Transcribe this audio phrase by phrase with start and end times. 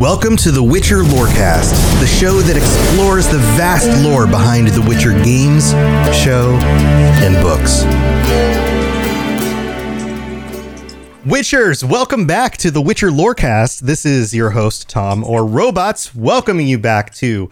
[0.00, 5.10] Welcome to the Witcher Lorecast, the show that explores the vast lore behind the Witcher
[5.24, 5.72] games,
[6.16, 6.56] show,
[7.18, 7.82] and books.
[11.24, 13.80] Witchers, welcome back to the Witcher Lorecast.
[13.80, 17.50] This is your host, Tom, or Robots, welcoming you back to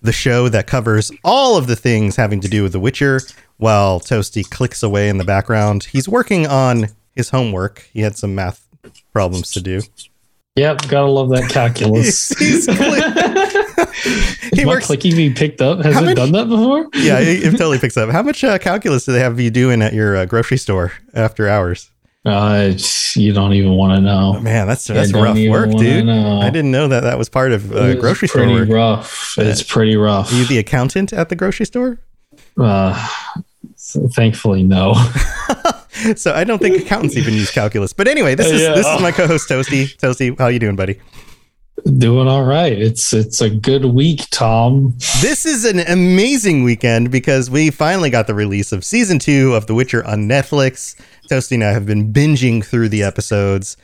[0.00, 3.20] the show that covers all of the things having to do with The Witcher
[3.56, 5.88] while Toasty clicks away in the background.
[5.90, 6.86] He's working on
[7.16, 7.88] his homework.
[7.92, 8.64] He had some math
[9.12, 9.82] problems to do.
[10.56, 12.28] Yep, gotta love that calculus.
[12.38, 12.66] He's
[14.50, 14.88] he he works.
[14.88, 15.78] clicky be picked up?
[15.84, 16.88] Has How it many- done that before?
[16.94, 18.10] Yeah, it, it totally picks up.
[18.10, 21.48] How much uh, calculus do they have you doing at your uh, grocery store after
[21.48, 21.90] hours?
[22.24, 22.72] Uh,
[23.14, 24.38] you don't even want to know.
[24.40, 26.04] Man, that's that's rough work, dude.
[26.04, 26.40] know.
[26.40, 28.68] I didn't know that that was part of uh, grocery store pretty work.
[28.68, 29.34] rough.
[29.38, 30.30] It's pretty rough.
[30.32, 31.98] Are you the accountant at the grocery store?
[32.58, 33.08] uh,
[34.12, 34.92] thankfully, no.
[36.16, 37.92] so I don't think accountants even use calculus.
[37.92, 38.74] But anyway, this is Yeah.
[38.74, 39.12] this is my oh.
[39.12, 39.96] co-host Toasty.
[39.96, 41.00] Toasty, how you doing, buddy?
[41.96, 42.72] Doing all right.
[42.72, 44.94] It's it's a good week, Tom.
[45.22, 49.66] This is an amazing weekend because we finally got the release of season two of
[49.66, 50.94] The Witcher on Netflix.
[51.30, 53.76] Toasty and I have been binging through the episodes.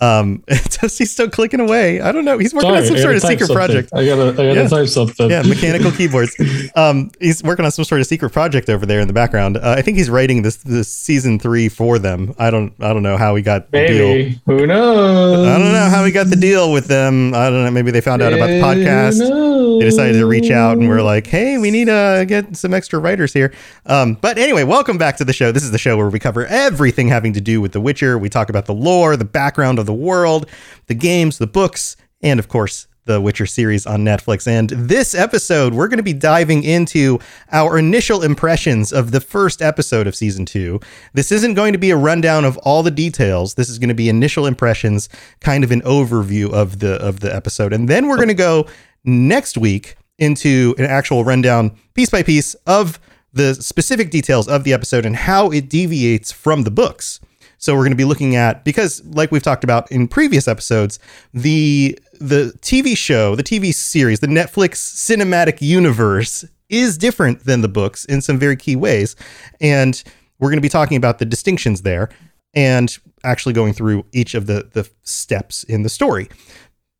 [0.00, 2.00] Um, Toasty's still clicking away.
[2.00, 2.38] I don't know.
[2.38, 3.56] He's working on some sort of secret something.
[3.56, 3.90] project.
[3.94, 4.68] I gotta I gotta Yeah.
[4.68, 5.30] type something.
[5.30, 6.34] Yeah, mechanical keyboards.
[6.76, 9.56] Um, he's working on some sort of secret project over there in the background.
[9.56, 12.34] Uh, I think he's writing this this season three for them.
[12.38, 14.08] I don't I don't know how he got the deal.
[14.08, 14.40] Maybe.
[14.46, 15.46] Who knows?
[15.46, 17.32] I don't know how he got the deal with them.
[17.34, 17.70] I don't know.
[17.70, 19.78] Maybe they found out about the podcast.
[19.80, 22.98] They decided to reach out and we're like, "Hey, we need to get some extra
[22.98, 23.52] writers here."
[23.86, 25.52] Um, but anyway, welcome back to the show.
[25.52, 28.18] This is the show where we cover everything having to do with The Witcher.
[28.18, 30.46] We talk about the lore, the background of the world,
[30.86, 34.46] the games, the books, and of course, the Witcher series on Netflix.
[34.46, 37.18] And this episode, we're going to be diving into
[37.52, 40.80] our initial impressions of the first episode of season two.
[41.14, 43.54] This isn't going to be a rundown of all the details.
[43.54, 45.08] This is going to be initial impressions,
[45.40, 48.66] kind of an overview of the of the episode, and then we're going to go
[49.04, 52.98] next week into an actual rundown, piece by piece, of
[53.32, 57.20] the specific details of the episode and how it deviates from the books.
[57.66, 61.00] So we're going to be looking at because like we've talked about in previous episodes,
[61.34, 67.68] the the TV show, the TV series, the Netflix cinematic universe is different than the
[67.68, 69.16] books in some very key ways.
[69.60, 70.00] And
[70.38, 72.08] we're going to be talking about the distinctions there
[72.54, 76.28] and actually going through each of the the steps in the story.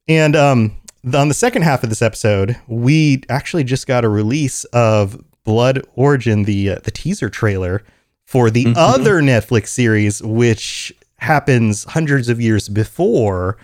[0.08, 0.76] And um
[1.14, 5.86] on the second half of this episode, we actually just got a release of Blood
[5.94, 7.84] Origin, the uh, the teaser trailer
[8.26, 8.74] for the Mhm.
[8.76, 13.56] other Netflix series, which happens hundreds of years before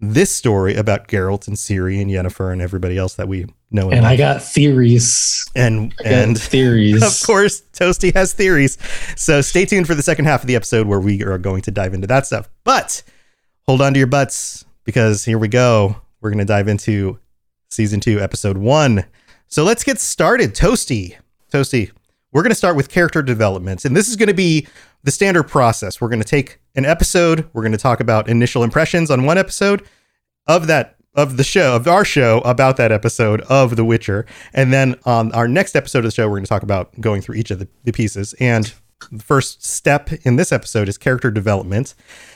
[0.00, 3.90] this story about Geralt and Ciri and Yennefer and everybody else that we know.
[3.90, 4.10] And love.
[4.12, 5.44] I got theories.
[5.54, 7.02] and and theories.
[7.22, 8.78] of course, Toasty has theories.
[9.16, 11.70] So stay tuned for the second half of the episode where we are going to
[11.70, 12.48] dive into that stuff.
[12.64, 13.02] But
[13.62, 15.96] hold on to your butts because here we go.
[16.20, 17.18] We're going to dive into
[17.70, 19.04] season two, episode one.
[19.48, 20.54] So let's get started.
[20.54, 21.14] Toasty,
[21.52, 21.90] Toasty,
[22.32, 23.84] we're going to start with character development.
[23.84, 24.66] And this is going to be
[25.04, 26.00] the standard process.
[26.00, 29.38] We're going to take an episode, we're going to talk about initial impressions on one
[29.38, 29.86] episode
[30.46, 34.72] of that of the show of our show about that episode of The Witcher, and
[34.72, 37.34] then on our next episode of the show, we're going to talk about going through
[37.34, 38.34] each of the, the pieces.
[38.40, 38.72] And
[39.10, 41.94] the first step in this episode is character development.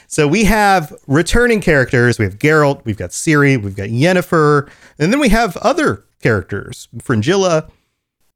[0.09, 2.19] So we have returning characters.
[2.19, 4.69] We have Geralt, we've got Ciri, we've got Yennefer,
[4.99, 7.71] and then we have other characters: Fringilla,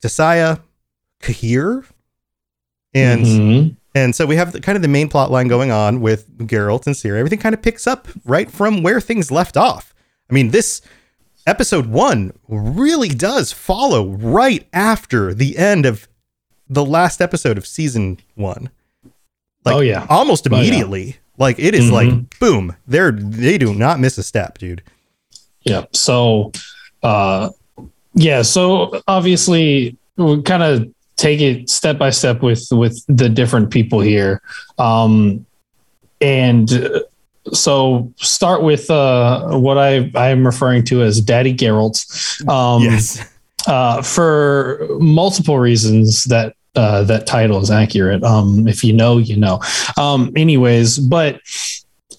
[0.03, 0.61] Tissaia,
[1.21, 1.85] Cahir,
[2.95, 3.77] and Mhm.
[3.95, 6.87] and so we have the, kind of the main plot line going on with Geralt
[6.87, 7.19] and Ciri.
[7.19, 9.95] Everything kind of picks up right from where things left off.
[10.31, 10.81] I mean, this
[11.47, 16.07] episode one really does follow right after the end of
[16.69, 18.71] the last episode of season one.
[19.65, 20.07] Like, oh yeah.
[20.09, 20.63] Almost Oh, yeah.
[20.63, 21.17] immediately.
[21.37, 21.93] Like it is Mhm.
[21.93, 22.77] like boom.
[22.87, 24.83] They're they do not miss a step, dude.
[25.63, 25.85] Yeah.
[25.93, 26.53] So,
[27.03, 27.51] uh,
[28.15, 28.43] yeah.
[28.43, 30.89] So obviously, we kind of
[31.21, 34.41] take it step by step with with the different people here,
[34.79, 35.45] um,
[36.21, 36.71] and
[37.53, 42.49] so start with uh, what I I am referring to as Daddy Geralt.
[42.49, 43.23] Um, yes.
[43.67, 48.25] uh, for multiple reasons that uh, that title is accurate.
[48.25, 49.61] Um, if you know, you know.
[49.99, 51.41] Um, anyways, but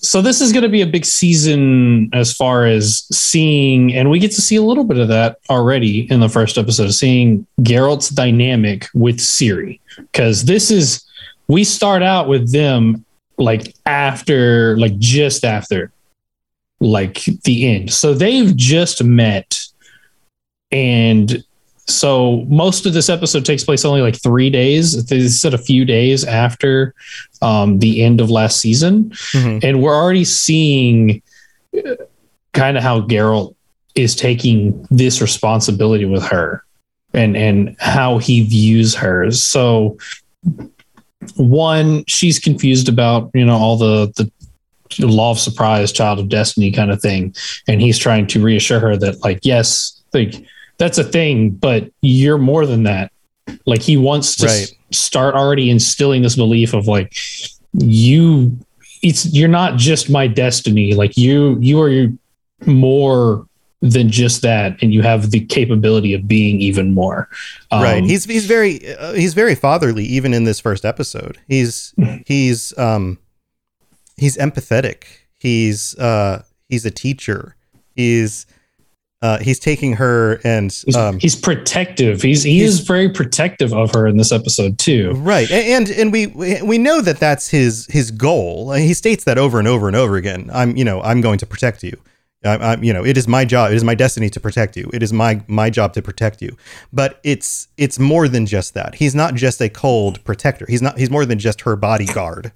[0.02, 4.20] so this is going to be a big season as far as seeing, and we
[4.20, 8.10] get to see a little bit of that already in the first episode, seeing Geralt's
[8.10, 11.04] dynamic with Ciri, because this is
[11.48, 13.06] we start out with them
[13.38, 15.92] like after, like just after,
[16.80, 17.94] like the end.
[17.94, 19.60] So they've just met
[20.72, 21.44] and
[21.94, 25.06] so most of this episode takes place only like three days.
[25.06, 26.94] They said a few days after
[27.42, 29.64] um, the end of last season, Mhm.
[29.64, 31.22] and we're already seeing
[31.78, 31.96] uh,
[32.54, 33.56] kind of how Geralt
[33.96, 36.64] is taking this responsibility with her
[37.14, 39.30] and and how he views her.
[39.32, 39.98] So
[41.36, 44.12] one, she's confused about, you know, all the
[44.98, 47.34] the law of surprise, child of destiny kind of thing.
[47.68, 50.34] And he's trying to reassure her that, like, yes, like
[50.82, 53.12] that's a thing, but you're more than that.
[53.68, 54.64] Like he wants to right.
[54.64, 57.14] s- start already instilling this belief of like
[57.74, 58.58] you
[59.04, 60.96] it's you're not just my destiny.
[60.96, 62.08] Like you you are
[62.66, 63.46] more
[63.82, 67.28] than just that and you have the capability of being even more
[67.72, 71.92] um, right he's he's very uh, he's very fatherly even in this first episode he's
[72.28, 73.18] he's um
[74.18, 75.06] he's empathetic
[75.40, 77.56] he's uh he's a teacher
[77.96, 78.46] he's
[79.22, 82.22] uh, he's taking her and he's, um, he's protective.
[82.22, 85.12] He's he he's, is very protective of her in this episode too.
[85.16, 88.72] Right, and and we we know that that's his his goal.
[88.74, 90.50] He states that over and over and over again.
[90.54, 92.02] I'm you know I'm going to protect you.
[92.44, 93.72] I, I, you know, it is my job.
[93.72, 94.90] It is my destiny to protect you.
[94.94, 96.58] It is my my job to protect you.
[96.92, 98.96] But it's it's more than just that.
[98.96, 100.66] He's not just a cold protector.
[100.68, 100.98] He's not.
[100.98, 102.52] He's more than just her bodyguard,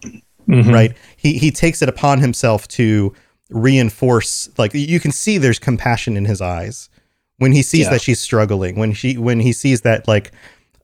[0.48, 0.72] mm-hmm.
[0.72, 0.98] right?
[1.16, 3.14] He he takes it upon himself to
[3.56, 4.50] reinforce.
[4.58, 6.90] Like you can see, there's compassion in his eyes
[7.38, 7.92] when he sees yeah.
[7.92, 8.76] that she's struggling.
[8.76, 10.32] When she when he sees that like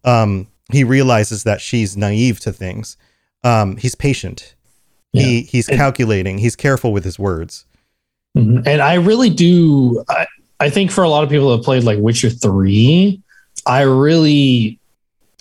[0.03, 2.97] um he realizes that she's naive to things.
[3.43, 4.55] Um, he's patient.
[5.13, 5.23] Yeah.
[5.23, 6.39] He he's calculating.
[6.39, 7.65] He's careful with his words
[8.37, 8.67] Mm-hmm.
[8.67, 10.03] And I really do.
[10.09, 10.25] I,
[10.59, 13.21] I think for a lot of people that played like Witcher 3,
[13.65, 14.79] I really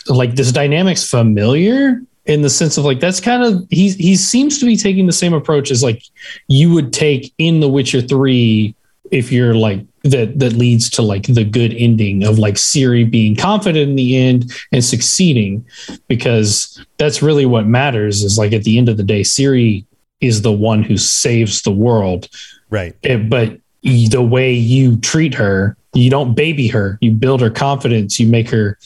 [0.06, 4.58] like this dynamic's familiar in the sense of like that's kind of he he seems
[4.58, 6.02] to be taking the same approach as like
[6.48, 8.74] you would take in The Witcher 3
[9.10, 13.36] if you're like that that leads to like the good ending of like Ciri being
[13.36, 15.64] confident in the end and succeeding
[16.08, 19.84] because that's really what matters is like at the end of the day Ciri
[20.20, 22.28] is the one who saves the world
[22.70, 22.96] Right.
[23.02, 26.98] It, eh, but the way you treat her, you don't baby her.
[27.00, 28.18] You build her confidence.
[28.18, 28.78] You make her,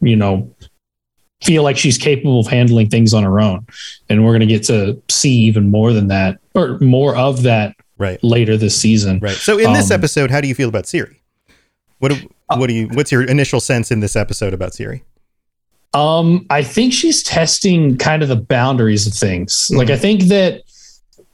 [0.00, 0.52] you know,
[1.42, 3.66] feel like she's capable of handling things on her own.
[4.08, 7.76] And we're going to get to see even more than that or more of that
[7.96, 9.18] right later this season.
[9.20, 9.36] Right.
[9.36, 11.16] So in this um, episode, how do you feel about Ciri?
[11.98, 12.12] What
[12.56, 15.02] what do you what's your initial sense in this episode about Ciri?
[15.94, 19.54] Um, I think she's testing kind of the boundaries of things.
[19.54, 19.78] Mm-hmm.
[19.78, 20.62] Like I think that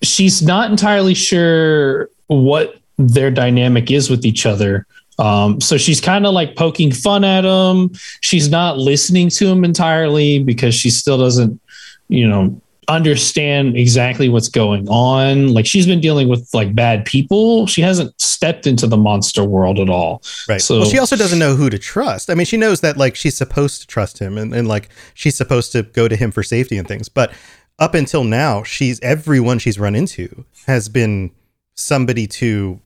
[0.03, 4.87] she's not entirely sure what their dynamic is with each other.
[5.19, 7.91] Um, so she's kind of like poking fun at him.
[8.21, 11.61] She's not listening to him entirely because she still doesn't,
[12.09, 15.49] you know, understand exactly what's going on.
[15.53, 17.67] Like she's been dealing with like bad people.
[17.67, 20.23] She hasn't stepped into the monster world at all.
[20.49, 20.61] Right.
[20.61, 22.31] So well, she also doesn't know who to trust.
[22.31, 25.37] I mean, she knows that like she's supposed to trust him and, and like she's
[25.37, 27.09] supposed to go to him for safety and things.
[27.09, 27.33] But
[27.79, 31.31] up until now, she's everyone she's run into has been
[31.75, 32.81] somebody to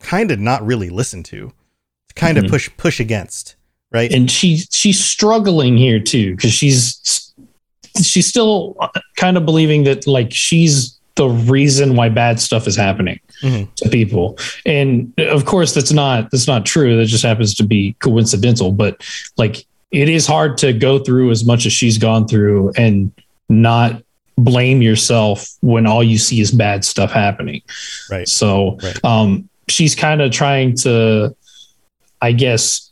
[0.00, 1.52] kind of not really listen to,
[2.16, 2.46] kind mm-hmm.
[2.46, 3.56] of push push against,
[3.92, 4.12] right?
[4.12, 7.32] And she she's struggling here too because she's
[8.02, 8.76] she's still
[9.16, 13.72] kind of believing that like she's the reason why bad stuff is happening mm-hmm.
[13.76, 17.92] to people and of course that's not that's not true that just happens to be
[18.00, 19.00] coincidental but
[19.36, 23.12] like it is hard to go through as much as she's gone through and
[23.48, 24.02] not
[24.36, 27.62] blame yourself when all you see is bad stuff happening.
[28.10, 28.28] Right.
[28.28, 29.04] So right.
[29.04, 31.34] Um, she's kind of trying to,
[32.24, 32.90] I guess,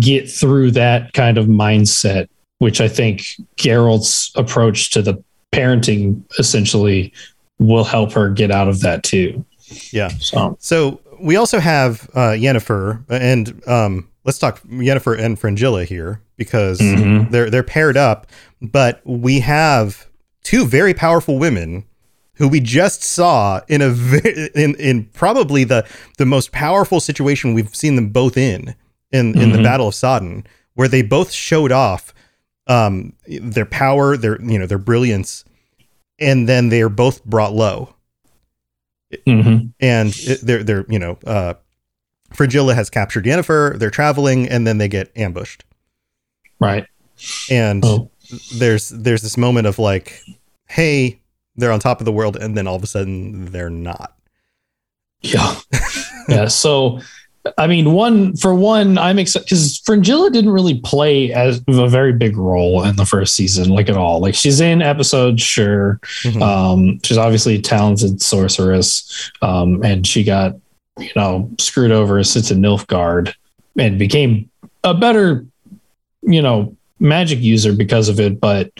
[0.00, 3.22] get through that kind of mindset, which I think
[3.56, 5.22] Geralt's approach to the
[5.52, 7.12] parenting essentially
[7.60, 9.44] will help her get out of that too.
[9.92, 10.08] Yeah.
[10.08, 16.20] So, so we also have uh, Yennefer and um, let's talk Yennefer and Fringilla here
[16.36, 17.30] because mm-hmm.
[17.30, 18.26] they're they're paired up,
[18.60, 20.08] but we have
[20.42, 21.84] two very powerful women
[22.36, 23.90] who we just saw in a
[24.54, 25.86] in in probably the
[26.18, 28.74] the most powerful situation we've seen them both in
[29.10, 29.52] in in mm-hmm.
[29.52, 32.14] the Battle of Sodden, where they both showed off
[32.66, 35.44] um, their power, their you know their brilliance,
[36.18, 37.94] and then they are both brought low.
[39.26, 39.66] Mm-hmm.
[39.80, 40.12] And
[40.42, 41.54] they're they're you know uh,
[42.32, 43.78] Fringilla has captured Yennefer.
[43.78, 45.64] They're traveling, and then they get ambushed.
[46.58, 46.86] Right.
[47.50, 48.10] And oh
[48.54, 50.20] there's there's this moment of like,
[50.68, 51.20] hey,
[51.56, 54.16] they're on top of the world, and then all of a sudden they're not.
[55.20, 55.56] Yeah,
[56.28, 56.48] yeah.
[56.48, 57.00] So,
[57.58, 62.12] I mean, one for one, I'm excited because Fringilla didn't really play as a very
[62.12, 64.20] big role in the first season, like at all.
[64.20, 66.00] Like she's in episodes, sure.
[66.22, 66.42] Mm-hmm.
[66.42, 70.56] Um, she's obviously a talented sorceress, um, and she got
[70.98, 73.34] you know screwed over, since in Nilfgaard,
[73.78, 74.50] and became
[74.84, 75.46] a better,
[76.22, 78.70] you know, magic user because of it, but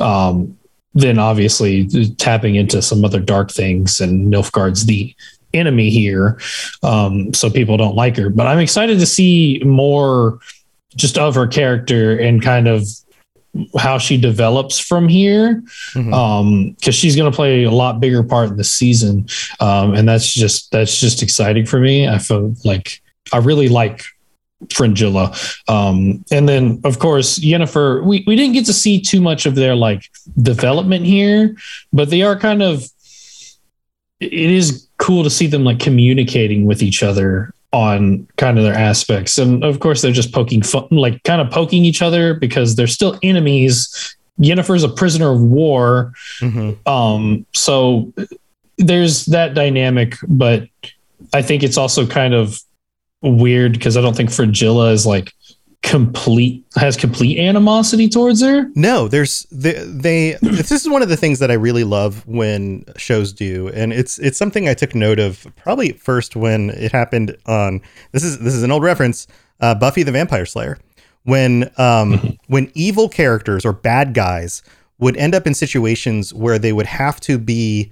[0.00, 0.56] um,
[0.94, 1.86] then obviously
[2.18, 5.14] tapping into some other dark things, and Nilfgaard's the
[5.54, 6.38] enemy here,
[6.82, 8.30] um, so people don't like her.
[8.30, 10.38] But I'm excited to see more
[10.96, 12.84] just of her character and kind of
[13.78, 15.60] how she develops from here
[15.94, 16.14] Mhm.
[16.14, 19.26] um because she's going to play a lot bigger part in the season
[19.58, 23.00] um and that's just that's just exciting for me i feel like
[23.32, 24.04] i really like
[24.72, 25.34] fringilla.
[25.68, 29.54] Um and then of course yennefer we, we didn't get to see too much of
[29.54, 30.10] their like
[30.42, 31.56] development here
[31.92, 32.84] but they are kind of
[34.20, 38.74] it is cool to see them like communicating with each other on kind of their
[38.74, 39.38] aspects.
[39.38, 42.86] And of course they're just poking fun like kind of poking each other because they're
[42.86, 44.16] still enemies.
[44.38, 46.12] Yennefer's a prisoner of war.
[46.40, 46.76] Mhm.
[46.86, 48.12] um so
[48.76, 50.66] there's that dynamic but
[51.34, 52.58] i think it's also kind of
[53.22, 55.34] weird because i don't think fringilla is like
[55.82, 58.68] complete has complete animosity towards her.
[58.74, 62.84] No, there's they, they this is one of the things that I really love when
[62.96, 67.36] shows do and it's it's something I took note of probably first when it happened
[67.46, 67.80] on
[68.12, 69.26] this is this is an old reference
[69.60, 70.78] uh, Buffy the Vampire Slayer.
[71.24, 74.62] When um when evil characters or bad guys
[74.98, 77.90] would end up in situations where they would have to be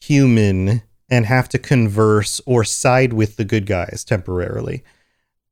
[0.00, 4.82] human and have to converse or side with the good guys temporarily.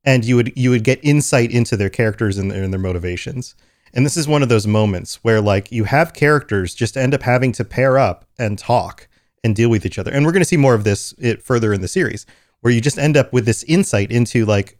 [0.04, 3.54] And you would you would get insight into their characters and their, and their motivations.
[3.94, 7.22] And this is one of those moments where like you have characters just end up
[7.22, 9.06] having to pair up and talk
[9.44, 10.10] and deal with each other.
[10.10, 12.26] And we're going to see more of this it further in the series
[12.62, 14.78] where you just end up with this insight into like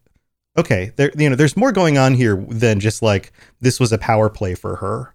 [0.57, 3.99] okay there you know there's more going on here than just like this was a
[3.99, 5.15] power play for her.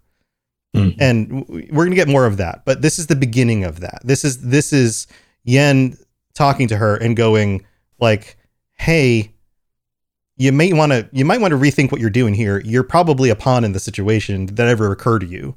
[0.76, 0.96] Mhm.
[1.00, 4.02] and we're going to get more of that but this is the beginning of that.
[4.04, 5.08] This is this is
[5.48, 5.98] yen
[6.36, 7.66] talking to her and going
[8.00, 8.38] like
[8.74, 9.32] hey
[10.36, 12.60] you may want to you might want to rethink what you're doing here.
[12.64, 15.56] You're probably a pawn in the situation that ever occurred to you.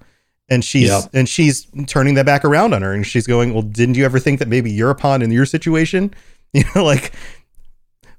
[0.48, 1.10] And she's Yep.
[1.12, 4.18] and she's turning that back around on her and she's going well didn't you ever
[4.18, 6.14] think that maybe you're a pawn in your situation?
[6.52, 7.12] You know like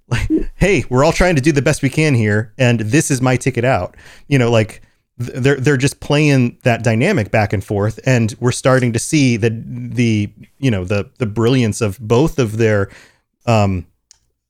[0.08, 3.22] like hey we're all trying to do the best we can here and this is
[3.22, 3.98] my ticket out.
[4.30, 4.82] You know like
[5.18, 9.50] they're they're just playing that dynamic back and forth and we're starting to see the
[9.66, 12.90] the you know the the brilliance of both of their
[13.46, 13.86] um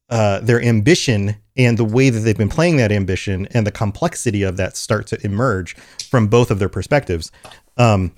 [0.10, 4.44] uh their ambition and the way that they've been playing that ambition and the complexity
[4.44, 5.76] of that start to emerge
[6.10, 7.32] from both of their perspectives
[7.78, 8.12] um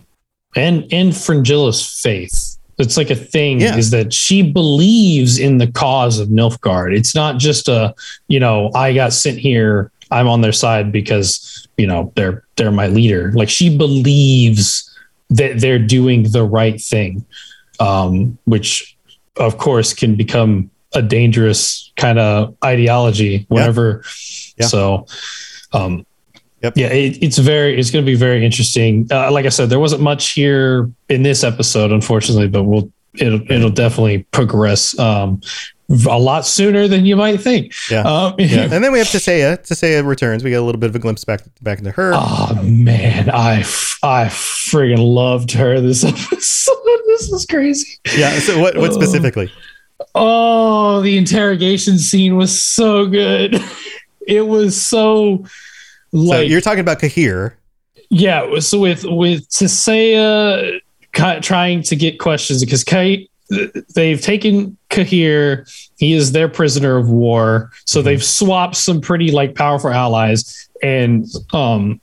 [0.56, 2.58] and and Fringilla's faith.
[2.78, 3.76] It's like a thing Yeah.
[3.76, 6.96] is that she believes in the cause of Nilfgaard.
[6.96, 7.94] It's not just a,
[8.28, 12.72] you know, I got sent here, I'm on their side because, you know, they're they're
[12.72, 13.32] my leader.
[13.34, 14.90] Like she believes
[15.30, 17.26] that they're doing the right thing.
[17.80, 18.96] Um, which
[19.38, 24.04] of course can become a dangerous kind of ideology whenever
[24.58, 24.68] Yeah.
[24.68, 25.08] so
[25.74, 26.06] um
[26.64, 26.74] Yep.
[26.78, 29.06] yeah, it, it's very, it's going to be very interesting.
[29.12, 33.42] Uh, like I said, there wasn't much here in this episode, unfortunately, but we'll, it'll,
[33.52, 35.42] it'll definitely progress um,
[36.08, 37.74] a lot sooner than you might think.
[37.90, 38.02] Yeah.
[38.02, 40.96] Um, yeah and then we have Tissaia Tissaia returns we get a little bit of
[40.96, 46.04] a glimpse back back into her Oh man, I f- I friggin' loved her this
[46.04, 46.76] episode.
[47.08, 47.98] this is crazy.
[48.18, 49.52] yeah so what what specifically
[50.16, 53.56] Oh, the interrogation scene was so good.
[54.26, 55.44] It was so
[56.14, 57.58] so like you're talking about Cahir
[58.10, 60.80] Yeah, was with with Tissaia
[61.12, 63.30] ki- trying to get questions because Kate
[63.96, 65.66] they've taken Cahir.
[65.98, 67.72] He is their prisoner of war.
[67.86, 68.04] So Mhm.
[68.06, 72.00] they've swapped some pretty like powerful allies, and um,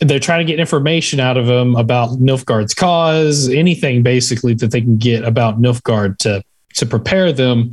[0.00, 4.80] they're trying to get information out of him about Nilfgaard's cause, anything basically that they
[4.80, 6.42] can get about Nilfgaard to
[6.74, 7.72] to prepare them.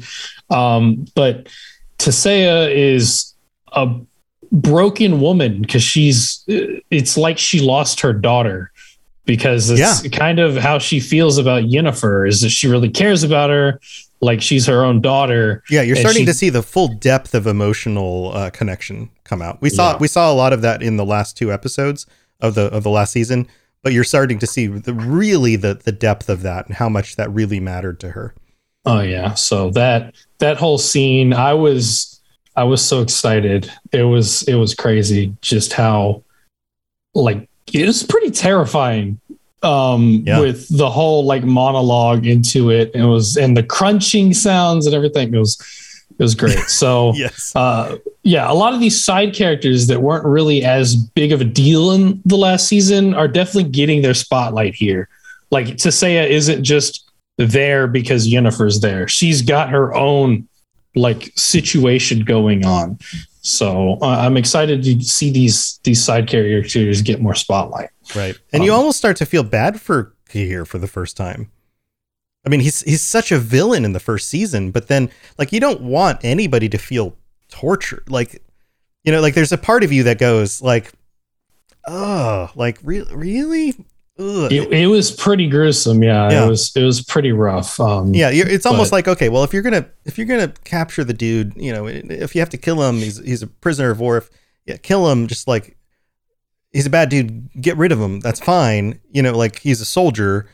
[0.49, 1.47] Um, but
[1.99, 3.33] Tissaia is
[3.73, 3.89] a
[4.51, 8.71] broken woman because she's it's like she lost her daughter
[9.29, 13.49] because it's kind of how she feels about Yennefer is that she really cares about
[13.51, 13.79] her
[14.21, 17.45] like she's her own daughter Yeah, you're starting she- to see the full depth of
[17.45, 19.61] emotional uh, connection come out.
[19.61, 19.97] We saw Yeah.
[19.99, 22.05] we saw a lot of that in the last two episodes
[22.41, 23.47] of the of the last season,
[23.83, 27.15] but you're starting to see the really the the depth of that and how much
[27.17, 28.33] that really mattered to her.
[28.85, 32.19] oh yeah so that that whole scene I was
[32.55, 36.23] I was so excited it was it was crazy just how
[37.13, 39.19] like it was pretty terrifying
[39.63, 40.39] um Yeah.
[40.39, 45.33] with the whole like monologue into it it was and the crunching sounds and everything
[45.33, 45.57] it was
[46.17, 47.53] it was great so Yes.
[47.55, 51.45] uh, yeah, a lot of these side characters that weren't really as big of a
[51.45, 55.07] deal in the last season are definitely getting their spotlight here.
[55.51, 60.47] Like Tissaia isn't just there because Yennefer's there; she's got her own
[60.95, 62.99] like situation going on.
[63.41, 67.89] So uh, I'm excited to see these these side characters get more spotlight.
[68.15, 68.37] Right.
[68.51, 71.51] And you Um, almost start to feel bad for Cahir for the first time.
[72.45, 75.59] I mean, he's he's such a villain in the first season, but then like you
[75.59, 77.15] don't want anybody to feel
[77.49, 78.03] tortured.
[78.09, 78.41] Like,
[79.03, 80.91] you know, like there's a part of you that goes like,
[81.87, 83.75] oh, like re- really.
[84.21, 86.03] It, it was pretty gruesome.
[86.03, 86.45] Yeah, Yeah.
[86.45, 87.79] it was it was pretty rough.
[87.79, 90.53] Um, Yeah, you're, it's almost But- like okay, well, if you're gonna if you're gonna
[90.65, 93.91] capture the dude, you know, if you have to kill him, he's he's a prisoner
[93.91, 94.17] of war.
[94.17, 94.29] If
[94.65, 95.77] yeah, kill him, just like
[96.71, 98.19] he's a bad dude, get rid of him.
[98.19, 98.99] That's fine.
[99.11, 100.47] You know, like he's a soldier.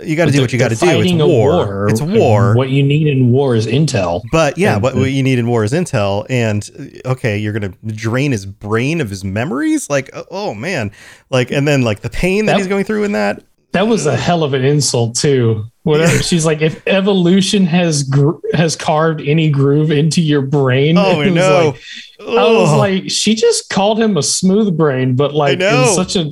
[0.00, 0.86] You got to do what you got to do.
[1.00, 1.88] It's a war.
[1.88, 2.56] It's war.
[2.56, 4.22] What you need in war is intel.
[4.32, 6.26] But yeah, And- what, what you need in war is intel.
[6.30, 9.88] And okay, you're gonna drain his brain of his memories.
[9.90, 10.90] Like, oh, man,
[11.30, 13.42] like, and then like the pain that That- he's going through in that.
[13.72, 15.64] That was a hell of an insult too.
[15.84, 21.20] Whatever she's like, if evolution has gr- has carved any groove into your brain, Oh
[21.22, 21.66] it was no!
[21.68, 21.80] like-
[22.20, 26.30] I was like, she just called him a smooth brain, but like in such a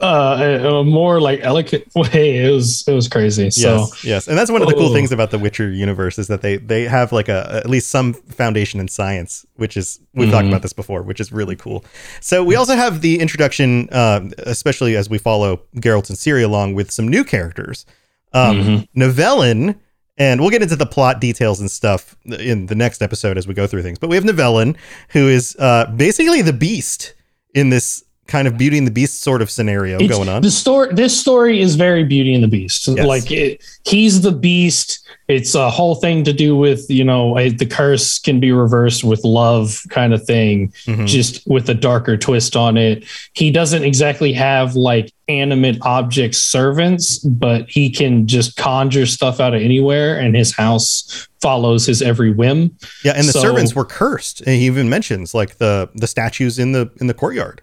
[0.00, 2.44] uh, a, more like elegant way.
[2.44, 3.50] It was it was crazy.
[3.50, 4.92] So yes, yes, and that's one of the cool Oh.
[4.94, 8.12] things about the Witcher universe is that they they have like a at least some
[8.14, 10.48] foundation in science, which is we've talked Mhm.
[10.48, 11.84] about this before, which is really cool.
[12.20, 16.74] So we also have the introduction, uh, especially as we follow Geralt and Ciri along
[16.74, 17.86] with some new characters,
[18.32, 18.88] um, Mhm.
[18.96, 19.76] Nivellen.
[20.16, 23.54] And we'll get into the plot details and stuff in the next episode as we
[23.54, 23.98] go through things.
[23.98, 24.76] But we have Nivellen,
[25.08, 27.14] who is uh, basically the beast
[27.52, 30.42] in this kind of Beauty and the Beast sort of scenario It's- going on.
[30.42, 32.88] The story, this story is very Beauty and the Beast.
[32.88, 33.06] Yes.
[33.06, 35.00] Like it, he's the beast.
[35.26, 39.04] It's a whole thing to do with you know a, the curse can be reversed
[39.04, 41.06] with love kind of thing, Mhm.
[41.06, 43.04] just with a darker twist on it.
[43.32, 49.54] He doesn't exactly have like animate object servants, but he can just conjure stuff out
[49.54, 52.70] of anywhere, and his house follows his every whim.
[53.02, 54.40] Yeah, and the So- servants were cursed.
[54.42, 57.62] And he even mentions like the the statues in the in the courtyard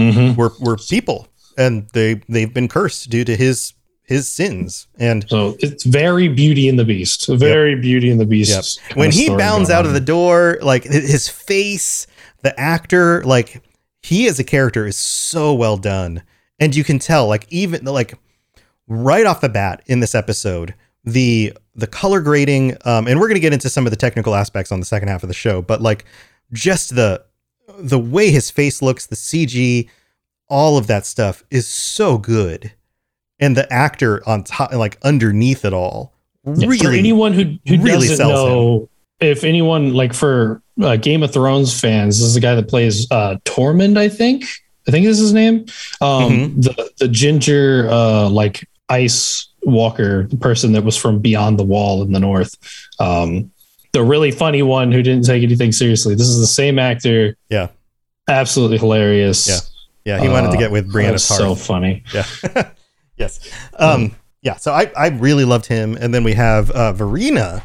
[0.00, 0.40] Mm-hmm.
[0.40, 3.74] were were people, and they they've been cursed due to his
[4.10, 4.88] his sins.
[4.98, 7.28] And So it's very Beauty and the Beast.
[7.28, 8.80] Very Beauty and the Beast.
[8.88, 8.96] Yep.
[8.96, 12.08] when he bounds out of the door, like his face,
[12.42, 13.62] the actor, like
[14.02, 16.24] he as a character is so well done,
[16.58, 18.18] and you can tell, like even like
[18.88, 23.38] right off the bat in this episode, the the color grading, um, and we're gonna
[23.38, 25.80] get into some of the technical aspects on the second half of the show, but
[25.80, 26.04] like
[26.52, 27.24] just the
[27.78, 29.88] the way his face looks, the CG,
[30.48, 32.72] all of that stuff is so good,
[33.38, 36.12] and the actor on top, like underneath it all,
[36.44, 38.88] Yeah, really anyone who, who really doesn't sells know
[39.20, 43.06] if anyone like for uh, game of thrones fans this is the guy that plays
[43.10, 44.44] uh tormund i think?
[44.88, 45.66] I think this is his name?
[46.00, 46.60] Um Mm-hmm.
[46.62, 52.02] the the ginger uh like ice walker the person that was from beyond the wall
[52.02, 52.54] in the north.
[52.98, 53.52] Um
[53.92, 57.68] the really funny one who didn't take anything seriously this is the same actor Yeah.
[58.28, 59.58] absolutely hilarious Yeah.
[60.16, 61.38] Yeah, he wanted to get with Brienne that's Tarth.
[61.38, 62.24] so funny yeah.
[63.18, 63.40] yes.
[63.78, 65.94] Um, yeah, so I, I really loved him.
[66.00, 67.62] And then we have uh, Verena.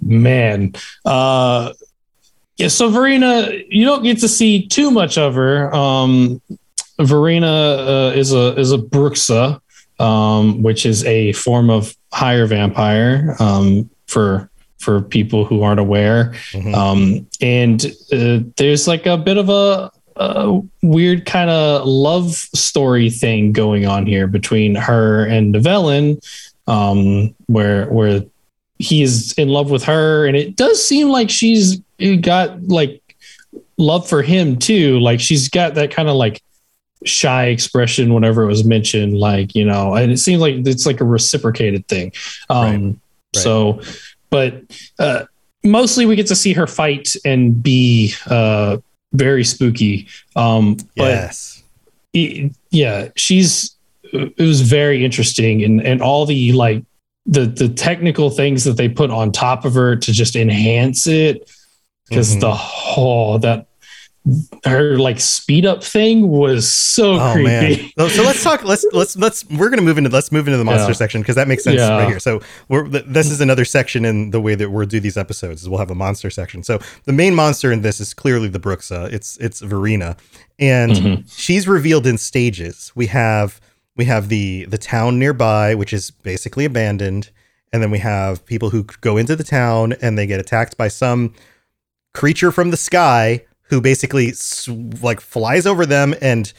[0.00, 0.72] man
[1.04, 1.72] uh
[2.56, 6.40] yeah so verena you don't get to see too much of her um
[7.00, 9.60] verena uh, is a is a bruxa
[9.98, 16.32] um which is a form of higher vampire um for for people who aren't aware
[16.52, 16.74] Mhm.
[16.74, 23.10] um and uh, there's like a bit of a, a weird kind of love story
[23.10, 26.18] thing going on here between her and Nivellen,
[26.66, 28.22] um, where where
[28.78, 31.80] he is in love with her, and it does seem like she's
[32.20, 33.00] got like
[33.76, 34.98] love for him too.
[35.00, 36.42] Like she's got that kind of like
[37.08, 41.00] shy expression whenever it was mentioned, like you know, and it seems like it's like
[41.00, 42.12] a reciprocated thing.
[42.50, 42.80] Um, Right.
[43.36, 43.42] Right.
[43.42, 43.80] So,
[44.30, 44.62] but
[44.98, 45.24] uh,
[45.64, 48.78] mostly we get to see her fight and be uh,
[49.12, 50.08] very spooky.
[50.34, 51.62] Um, but yes.
[52.14, 53.74] it- yeah, she's
[54.12, 56.82] it was very interesting and and all the like
[57.26, 61.50] the the technical things that they put on top of her to just enhance it
[62.08, 62.40] because Mhm.
[62.40, 63.67] the whole that
[64.64, 67.44] her like speed up thing was so Oh creepy.
[67.48, 67.90] man.
[67.98, 68.64] So, so let's talk.
[68.64, 69.44] Let's let's let's.
[69.50, 70.94] We're gonna move into let's move into the monster Yeah.
[70.94, 71.96] section because that makes sense Yeah.
[71.98, 72.18] right here.
[72.20, 75.62] So we're this is another section in the way that we'll do these episodes.
[75.62, 76.62] Is we'll have a monster section.
[76.62, 79.12] So the main monster in this is clearly the Bruxa.
[79.12, 80.16] It's it's Verena,
[80.58, 81.24] and Mhm.
[81.36, 82.92] she's revealed in stages.
[82.94, 83.60] We have
[83.96, 87.30] we have the the town nearby, which is basically abandoned,
[87.72, 90.88] and then we have people who go into the town and they get attacked by
[90.88, 91.34] some
[92.14, 94.32] creature from the sky who basically
[95.02, 96.52] like flies over them and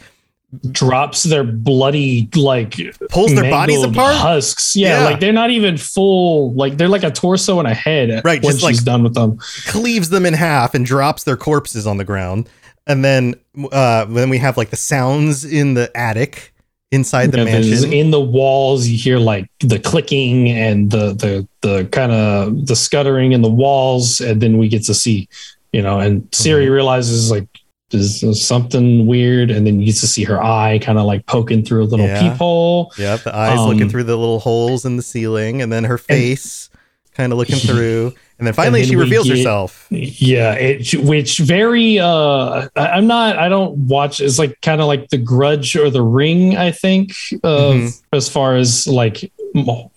[0.71, 2.75] Drops their bloody like
[3.11, 4.15] pulls their bodies apart.
[4.15, 4.75] husks.
[4.75, 5.05] Yeah, Yeah.
[5.05, 6.53] like they're not even full.
[6.55, 8.23] Like they're like a torso and a head.
[8.25, 9.37] Right, when just she's like- done with them.
[9.67, 12.49] cleaves them in half and drops their corpses on the ground.
[12.87, 13.35] And then
[13.71, 16.51] uh then we have like the sounds in the attic
[16.91, 17.93] inside the Yeah, mansion.
[17.93, 22.75] in the walls you hear like the clicking and the the the kind of the
[22.75, 25.29] scuttering in the walls and then we get to see
[25.73, 26.73] you know and ciri Mm-hmm.
[26.73, 27.47] realizes like
[27.91, 31.63] there's something weird and then you get to see her eye kind of like poking
[31.65, 32.29] through a little Yeah.
[32.31, 35.85] peephole Yeah, the eyes looking Um, through the little holes in the ceiling, and then
[35.85, 36.68] her face
[37.19, 39.85] kind of looking through, and then finally then she reveals get- herself.
[39.91, 45.09] yeah it which very uh i'm not i don't watch it's like kind of like
[45.09, 47.11] the grudge or the ring i think
[47.43, 48.01] of Mhm.
[48.13, 49.29] as far as like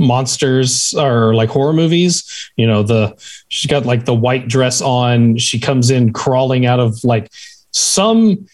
[0.00, 3.14] monsters or like horror movies you know the
[3.48, 7.30] she's got like the white dress on she comes in crawling out of like
[7.70, 8.46] some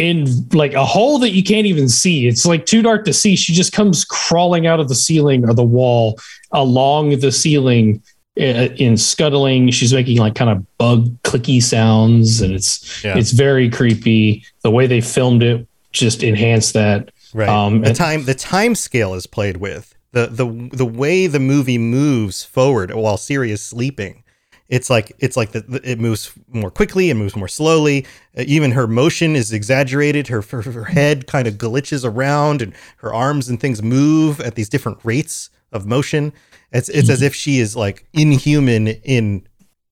[0.00, 3.36] in like a hole that you can't even see it's like too dark to see
[3.36, 6.18] she just comes crawling out of the ceiling or the wall
[6.52, 8.02] along the ceiling
[8.40, 13.18] uh, in scuttling she's making like kind of bug clicky sounds and it's Yeah.
[13.18, 17.48] it's very creepy the way they filmed it just enhanced that Right.
[17.48, 19.94] Um, the and- time the time scale is played with.
[20.10, 24.24] The the the way the movie moves forward while Ciri is sleeping.
[24.70, 28.06] It's like it's like the, the- it moves more quickly, it moves more slowly.
[28.38, 30.28] Uh, even her motion is exaggerated.
[30.28, 34.54] Her her, her head kind of glitches around, and her arms and things move at
[34.54, 36.32] these different rates of motion.
[36.72, 39.46] It's it's as if she is like inhuman in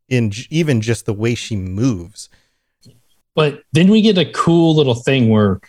[0.08, 2.30] in j- even just the way she moves.
[3.34, 5.60] but then we get a cool little thing where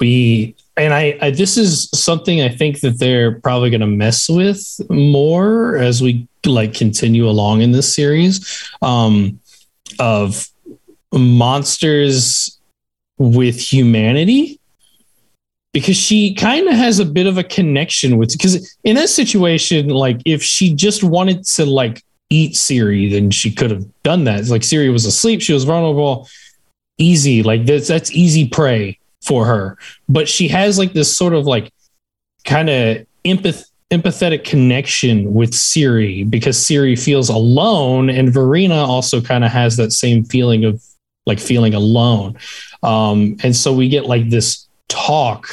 [0.00, 4.28] we and I, I this is something I think that they're probably going to mess
[4.28, 9.40] with more as we like continue along in this series um,
[9.98, 10.48] of
[11.12, 12.58] monsters
[13.18, 14.60] with humanity.
[15.72, 19.88] Because she kind of has a bit of a connection with because in that situation
[19.88, 24.40] like if she just wanted to like eat Ciri then she could have done that.
[24.40, 26.28] It's like Ciri was asleep she was vulnerable.
[26.96, 29.76] Easy like that's that's easy prey for her
[30.08, 31.72] but she has like this sort of like
[32.44, 39.44] kind of empath empathetic connection with Ciri because Ciri feels alone and Verena also kind
[39.44, 40.82] of has that same feeling of
[41.24, 42.36] like feeling alone
[42.82, 45.48] um and so we get like this talk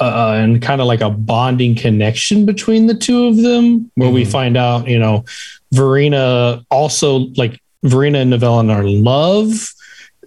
[0.00, 4.24] uh, and kind of like a bonding connection between the two of them where we
[4.24, 4.30] Mhm.
[4.30, 5.24] find out you know
[5.72, 9.72] Verena also like Verena and Nivellen are in love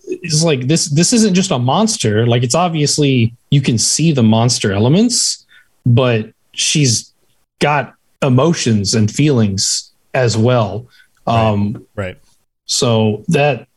[0.10, 4.24] it's like this this isn't just a monster like it's obviously you can see the
[4.24, 5.46] monster elements
[5.86, 7.14] but she's
[7.60, 7.94] got
[8.24, 10.88] emotions and feelings as well
[11.28, 12.18] um Right.
[12.66, 13.68] so that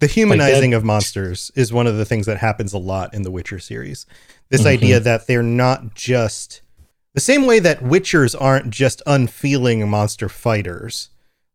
[0.00, 3.30] The humanizing of monsters is one of the things that happens a lot in the
[3.30, 4.04] Witcher series.
[4.48, 4.66] This Mhm.
[4.66, 6.62] idea that they're not just
[7.14, 11.10] the same way that Witchers aren't just unfeeling monster fighters.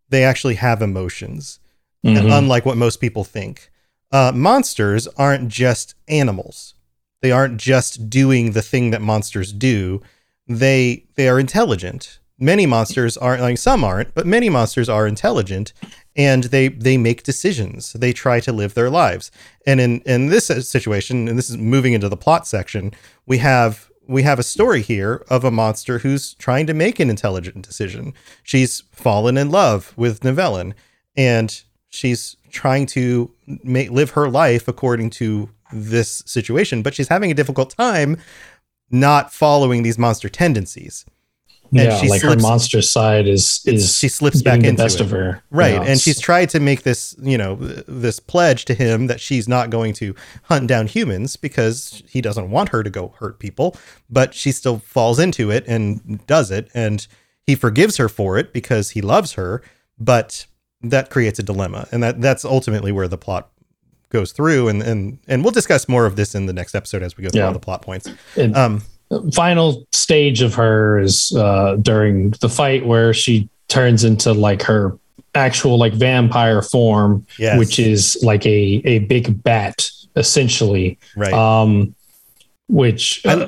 [0.10, 1.60] They actually have emotions,
[2.05, 2.38] mhm.
[2.38, 3.69] unlike what most people think.
[4.12, 6.75] Uh, monsters aren't just animals.
[7.21, 10.01] They aren't just doing the thing that monsters do.
[10.47, 12.19] They they are intelligent.
[12.39, 15.73] Many monsters aren't like some aren't, but many monsters are intelligent
[16.15, 17.93] and they they make decisions.
[17.93, 19.31] They try to live their lives.
[19.65, 22.93] And in in this situation, and this is moving into the plot section,
[23.25, 27.10] we have we have a story here of a monster who's trying to make an
[27.10, 28.13] intelligent decision.
[28.43, 30.73] She's fallen in love with Nivellen
[31.15, 31.63] and
[31.97, 33.31] she's trying to
[33.63, 38.17] make live her life according to this situation, but she's having a difficult time
[38.89, 41.05] not following these monster tendencies.
[41.71, 45.01] and yeah she like her monster side is is she slips back the into best
[45.01, 45.03] it.
[45.03, 45.81] of her Right.
[45.89, 47.55] And she's tried to make this, you know,
[48.05, 52.49] this pledge to him that she's not going to hunt down humans because he doesn't
[52.49, 53.75] want her to go hurt people,
[54.10, 56.69] but she still falls into it and does it.
[56.73, 57.05] And
[57.45, 59.62] he forgives her for it because he loves her,
[59.99, 60.45] but
[60.82, 61.88] that creates a dilemma.
[61.92, 63.50] And that that's ultimately where the plot
[64.10, 64.68] goes through.
[64.70, 67.30] And and and we'll discuss more of this in the next episode as we go
[67.30, 67.48] through Yeah.
[67.48, 68.10] all the plot points.
[68.36, 68.82] And- Um
[69.34, 74.98] final stage of her is uh during the fight where she turns into like her
[75.34, 77.58] actual like vampire form yes.
[77.58, 81.32] which is like a a big bat essentially right.
[81.32, 81.96] um
[82.68, 83.48] which uh,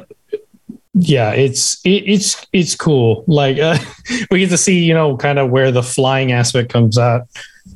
[0.94, 3.78] yeah it's it, it's it's cool like uh,
[4.32, 7.28] we get to see you know kind of where the flying aspect comes out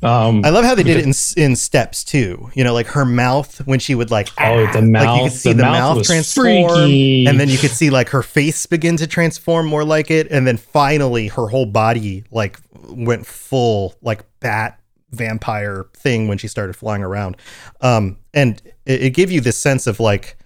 [0.02, 2.50] um I love how they did it in in steps too.
[2.54, 5.22] You know, like her mouth when she would like oh ah, the like mouth you
[5.24, 8.22] could see the, the, mouth, mouth, transform, freaky and then you could see like her
[8.22, 13.26] face begin to transform more like it, and then finally her whole body like went
[13.26, 14.78] full like bat
[15.10, 17.36] vampire thing when she started flying around.
[17.80, 20.36] Um, and it, it gave you this sense of like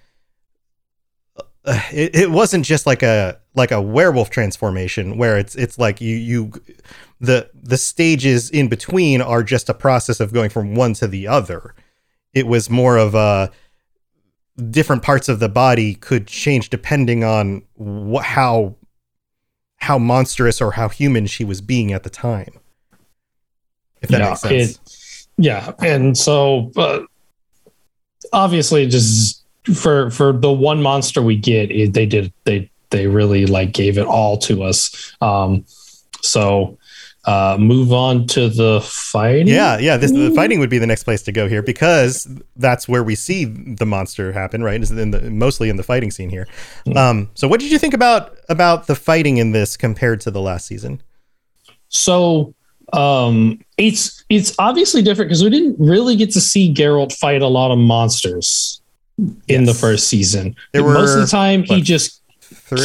[1.69, 6.01] uh, it, it wasn't just like a like a werewolf transformation where it's it's like
[6.01, 6.53] you you
[7.21, 11.27] the the stages in between are just a process of going from one to the
[11.27, 11.75] other.
[12.33, 13.51] It was more of a
[14.71, 18.77] different parts of the body could change depending on wh- how
[19.77, 22.59] how monstrous or how human she was being at the time.
[24.01, 24.71] If that yeah, makes sense.
[24.73, 27.03] it- yeah, and so uh,
[28.33, 29.38] obviously, just
[29.75, 33.99] for for the one monster we get, it, they did they they really like gave
[33.99, 35.15] it all to us.
[35.21, 35.65] Um,
[36.23, 36.79] so
[37.25, 39.49] uh, move on to the fighting.
[39.49, 39.97] yeah, yeah.
[39.97, 42.27] This the fighting would be the next place to go here because
[42.57, 44.81] that's where we see the monster happen, right?
[44.81, 46.47] Is in the mostly in the fighting scene here.
[46.97, 50.41] Um, so what did you think about about the fighting in this compared to the
[50.41, 51.03] last season?
[51.91, 52.55] So
[52.95, 57.49] um, it's it's obviously different because we didn't really get to see Geralt fight a
[57.49, 58.81] lot of monsters
[59.49, 60.57] in the first season.
[60.73, 62.23] There Most of the time, he just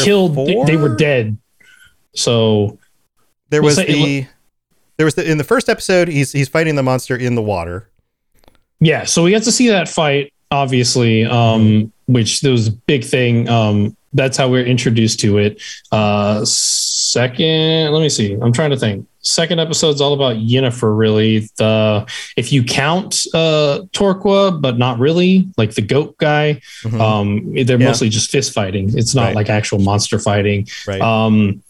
[0.04, 0.36] killed.
[0.36, 1.38] They, they were dead.
[2.16, 2.78] So
[3.50, 4.28] There We'll was it the
[4.98, 7.90] there was the in the first episode he's he's fighting the monster in the water.
[8.80, 13.04] yeah, so we get to see that fight, obviously, um, which there was a big
[13.04, 13.50] thing.
[13.50, 15.62] Um, that's how we are introduced to it.
[15.92, 16.46] Uh,
[17.14, 18.34] second, let me see.
[18.34, 19.08] I'm trying to think.
[19.22, 21.50] Second episode's all about Yennefer, really.
[21.58, 24.24] The if you count uh Torque,
[24.62, 26.60] but not really, like the goat guy.
[26.84, 27.00] Mhm.
[27.00, 27.88] Um, they're Yeah.
[27.88, 28.92] mostly just fist fighting.
[28.98, 29.36] It's not Right.
[29.36, 30.68] like actual monster fighting.
[30.88, 31.00] right.
[31.02, 31.62] Um,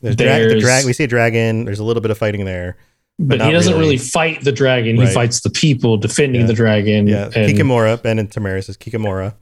[0.00, 0.84] There's dra- the there's- drag.
[0.86, 1.64] We see a dragon.
[1.64, 2.76] There's a little bit of fighting there.
[3.18, 3.84] but, not he doesn't really.
[3.84, 3.98] really.
[3.98, 4.96] fight the dragon.
[4.98, 5.06] Right.
[5.06, 6.46] He fights the people defending Yeah.
[6.48, 7.06] the dragon.
[7.06, 8.02] Yeah, and- Kikimora.
[8.02, 9.34] Ben and Tamaris is Kikimora.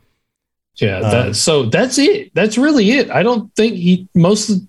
[0.77, 2.31] Yeah, Um, that, so that's it.
[2.35, 3.11] That's really it.
[3.11, 4.61] I don't think he most of-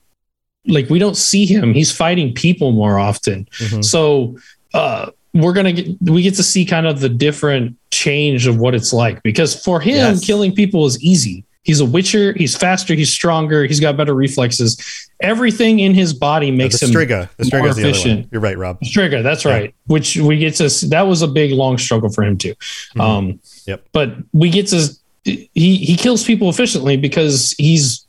[0.68, 1.74] like we don't see him.
[1.74, 3.48] He's fighting people more often.
[3.60, 3.84] Mhm.
[3.84, 4.38] So
[4.74, 8.76] uh we're gonna get we get to see kind of the different change of what
[8.76, 10.26] it's like because for him Yes.
[10.26, 11.44] killing people is easy.
[11.64, 12.34] He's a witcher.
[12.34, 12.96] He's faster.
[12.96, 13.66] He's stronger.
[13.66, 14.78] He's got better reflexes.
[15.22, 17.30] Everything in his body makes him Striga.
[17.38, 17.90] The more Striga is the one.
[17.92, 18.28] efficient.
[18.32, 18.82] You're right, Rob.
[18.82, 19.52] Trigger, that's Yeah.
[19.52, 19.76] right.
[19.86, 22.56] Which we get to that was a big long struggle for him too.
[22.96, 23.02] Mhm.
[23.02, 23.84] Um, Yep.
[23.94, 24.90] But we get to
[25.24, 28.06] he he kills people efficiently because he's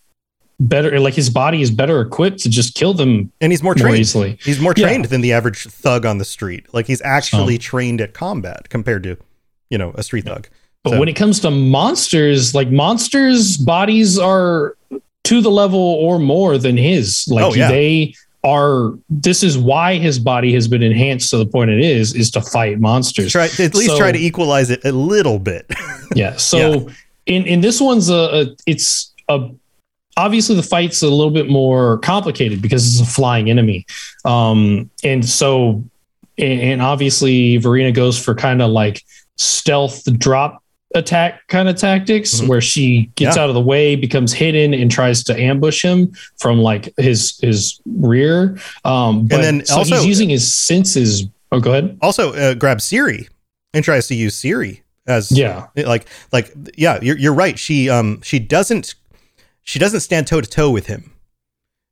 [0.61, 0.99] better.
[1.01, 3.99] Like his body is better equipped to just kill them And he's more more trained.
[3.99, 4.39] easily.
[4.45, 4.87] He's more Yeah.
[4.87, 6.67] trained than the average thug on the street.
[6.73, 9.17] Like he's actually trained at combat compared to,
[9.71, 10.49] you know, a street thug.
[10.85, 14.77] But So- when it comes to monsters, like monsters' bodies are
[15.25, 17.25] to the level or more than his.
[17.29, 17.69] Like Oh, yeah.
[17.69, 18.93] they are.
[19.09, 22.41] This is why his body has been enhanced to the point it is is to
[22.41, 23.31] fight monsters.
[23.31, 25.67] Try at least So- try to equalize it a little bit.
[26.15, 26.37] Yeah.
[26.37, 26.91] So
[27.25, 29.49] in in this one's a, a it's a
[30.17, 33.87] obviously the fight's a little bit more complicated because it's a flying enemy,
[34.25, 35.83] um, and so
[36.39, 39.03] and, and obviously Verena goes for kind of like
[39.37, 40.63] stealth drop
[40.95, 42.49] attack kind of tactics Mhm.
[42.49, 43.45] where she gets Yeah.
[43.45, 47.81] out of the way becomes hidden and tries to ambush him from like his his
[47.87, 48.59] rear.
[48.85, 51.25] Um but then so also- he's using his senses.
[51.51, 51.97] Oh go ahead.
[52.03, 53.29] Also, uh, grabs Ciri
[53.73, 55.67] and tries to use Ciri as yeah.
[55.77, 57.59] like like yeah you're, you're right.
[57.59, 58.95] She um she doesn't
[59.65, 61.13] she doesn't stand toe to toe with him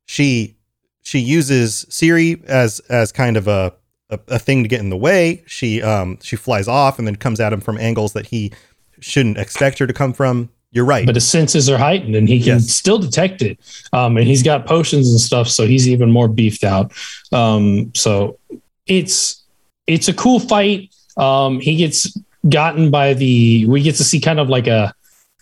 [0.05, 0.55] she
[1.03, 3.73] she uses ciri as as kind of a,
[4.09, 7.15] a a thing to get in the way she um she flies off and then
[7.15, 8.51] comes at him from angles that he
[8.99, 12.39] shouldn't expect her to come from you're right but his senses are heightened and he
[12.39, 12.69] can Yes.
[12.71, 13.59] still detect it.
[13.91, 16.93] Um, and he's got potions and stuff, so he's even more beefed out.
[17.33, 18.39] Um, so
[18.87, 19.43] it's
[19.87, 20.93] it's a cool fight.
[21.17, 24.93] Um, he gets gotten by the we get to see kind of like a,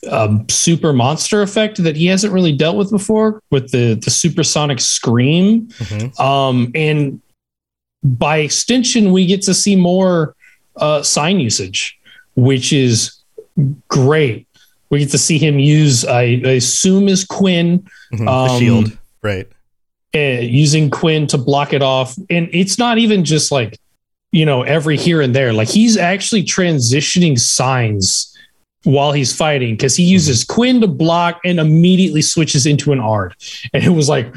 [0.07, 4.79] a super monster effect that he hasn't really dealt with before with the the supersonic
[4.79, 5.67] scream.
[5.67, 6.19] Mhm.
[6.19, 7.21] Um, and
[8.03, 10.35] by extension, we get to see more
[10.77, 11.97] uh, sign usage,
[12.35, 13.15] which is
[13.89, 14.47] great.
[14.89, 17.79] We get to see him use, I, I assume, is Quen,
[18.13, 18.25] Mhm.
[18.25, 19.47] the um, shield right
[20.15, 22.15] uh, using Quen to block it off.
[22.29, 23.77] And it's not even just like,
[24.31, 25.51] you know, every here and there.
[25.51, 28.33] Like he's actually transitioning signs
[28.84, 33.36] while he's fighting because he uses Quen to block and immediately switches into an Ard.
[33.74, 34.34] And it was like,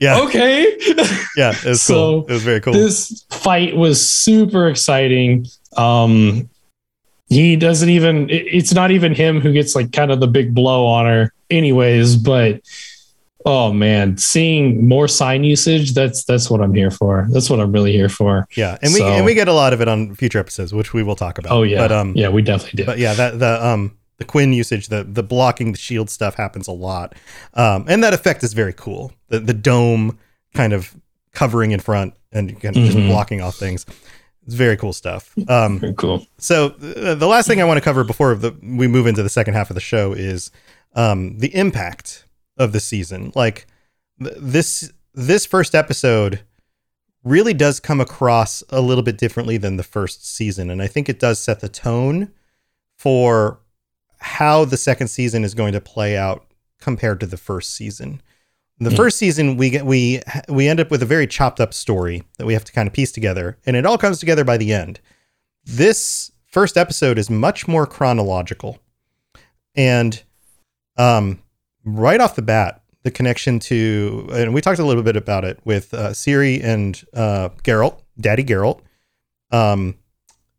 [0.00, 0.62] yeah okay.
[1.36, 5.46] yeah it was So, cool it was very cool this fight was super exciting.
[5.76, 6.48] Um,
[7.28, 10.54] he doesn't even, it- it's not even him who gets like kind of the big
[10.54, 12.16] blow on her, anyways.
[12.16, 12.60] But
[13.46, 17.26] oh man, seeing more sign usage, that's that's what I'm here for.
[17.30, 18.46] That's what I'm really here for.
[18.56, 20.92] yeah and we so- and we get a lot of it on future episodes which
[20.94, 22.86] we will talk about Oh yeah, but um yeah, we definitely did.
[22.86, 26.68] but yeah that the um the quen usage the the blocking the shield stuff happens
[26.68, 27.14] a lot
[27.54, 30.18] um and that effect is very cool the the dome
[30.54, 30.94] kind of
[31.32, 33.08] covering in front and kind of just Mhm.
[33.08, 33.84] blocking off things
[34.46, 36.24] it's very cool stuff um Very cool.
[36.38, 39.28] so uh, the last thing i want to cover before the, we move into the
[39.28, 40.52] second half of the show is
[40.94, 42.23] um the impact
[42.56, 43.66] of the season like
[44.22, 46.40] th- this this first episode
[47.22, 51.08] really does come across a little bit differently than the first season and i think
[51.08, 52.30] it does set the tone
[52.96, 53.60] for
[54.24, 56.46] how the second season is going to play out
[56.80, 58.22] compared to the first season.
[58.78, 58.96] The mm.
[58.96, 62.46] first season we get we we end up with a very chopped up story that
[62.46, 65.00] we have to kind of piece together and it all comes together by the end.
[65.64, 68.78] This first episode is much more chronological.
[69.74, 70.22] And
[70.96, 71.42] um
[71.84, 75.60] right off the bat, the connection to and we talked a little bit about it
[75.64, 78.80] with uh, Ciri and uh Geralt, Daddy Geralt.
[79.50, 79.96] Um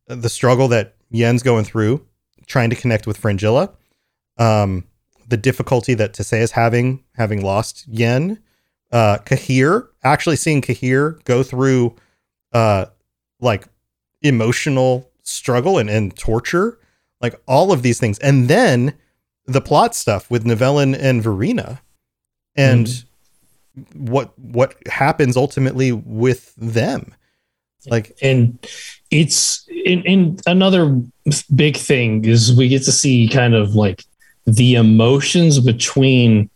[0.08, 2.06] the struggle that Yen's going through
[2.46, 3.72] trying to connect with Fringilla.
[4.38, 4.86] Um
[5.28, 8.42] the difficulty that Tissaia is having, having lost Yen.
[8.92, 11.96] Uh, Cahir, actually seeing Cahir go through
[12.54, 12.86] uh,
[13.40, 13.68] like
[14.22, 16.80] emotional struggle and, and torture,
[17.22, 18.20] like all of these things.
[18.20, 18.94] And then
[19.46, 21.80] the plot stuff with Nivellen and Vereena
[22.56, 23.06] and mm
[23.94, 27.14] what what happens ultimately with them.
[27.88, 28.58] Like and
[29.12, 31.02] it's in, in another
[31.54, 34.04] big thing is we get to see kind of like
[34.46, 36.50] the emotions between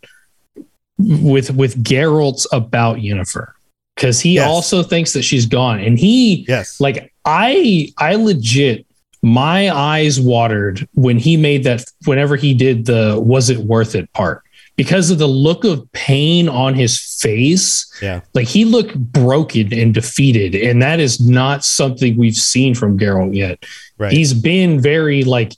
[0.98, 3.52] with with Geralt's about Yennefer.
[3.94, 4.48] Because he yes.
[4.48, 5.78] also thinks that she's gone.
[5.78, 6.80] And he yes.
[6.80, 8.86] like I I legit
[9.22, 14.10] my eyes watered when he made that whenever he did the was it worth it
[14.12, 14.42] part
[14.76, 19.92] because of the look of pain on his face yeah like he looked broken and
[19.92, 23.64] defeated and that is not something we've seen from Geralt yet
[23.98, 25.52] right he's been very like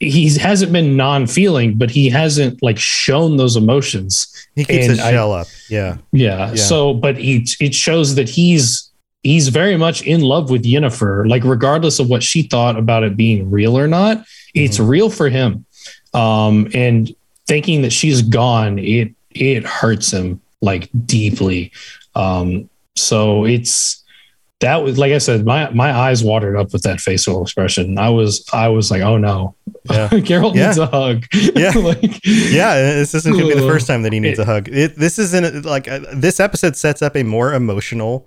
[0.00, 4.32] he hasn't been non-feeling, but he hasn't like shown those emotions.
[4.54, 5.48] He keeps and his I, shell up.
[5.68, 5.98] Yeah.
[6.12, 6.50] yeah.
[6.50, 6.54] Yeah.
[6.54, 8.87] So, but he, it shows that he's
[9.22, 11.28] he's very much in love with Yennefer.
[11.28, 14.24] Like, regardless of what she thought about it being real or not, mm-hmm.
[14.54, 15.64] it's real for him.
[16.14, 17.14] Um, and
[17.46, 21.72] thinking that she's gone, it it hurts him like deeply.
[22.14, 24.02] Um, so it's
[24.60, 27.98] that was like I said, my my eyes watered up with that facial expression.
[27.98, 29.54] I was I was like, oh no,
[29.90, 30.08] yeah.
[30.12, 30.66] Geralt yeah.
[30.66, 31.24] needs a hug.
[31.32, 32.74] Yeah, like, yeah.
[32.74, 34.68] This isn't gonna be the first time that he needs it, a hug.
[34.68, 38.26] It, this isn't like uh, this episode sets up a more emotional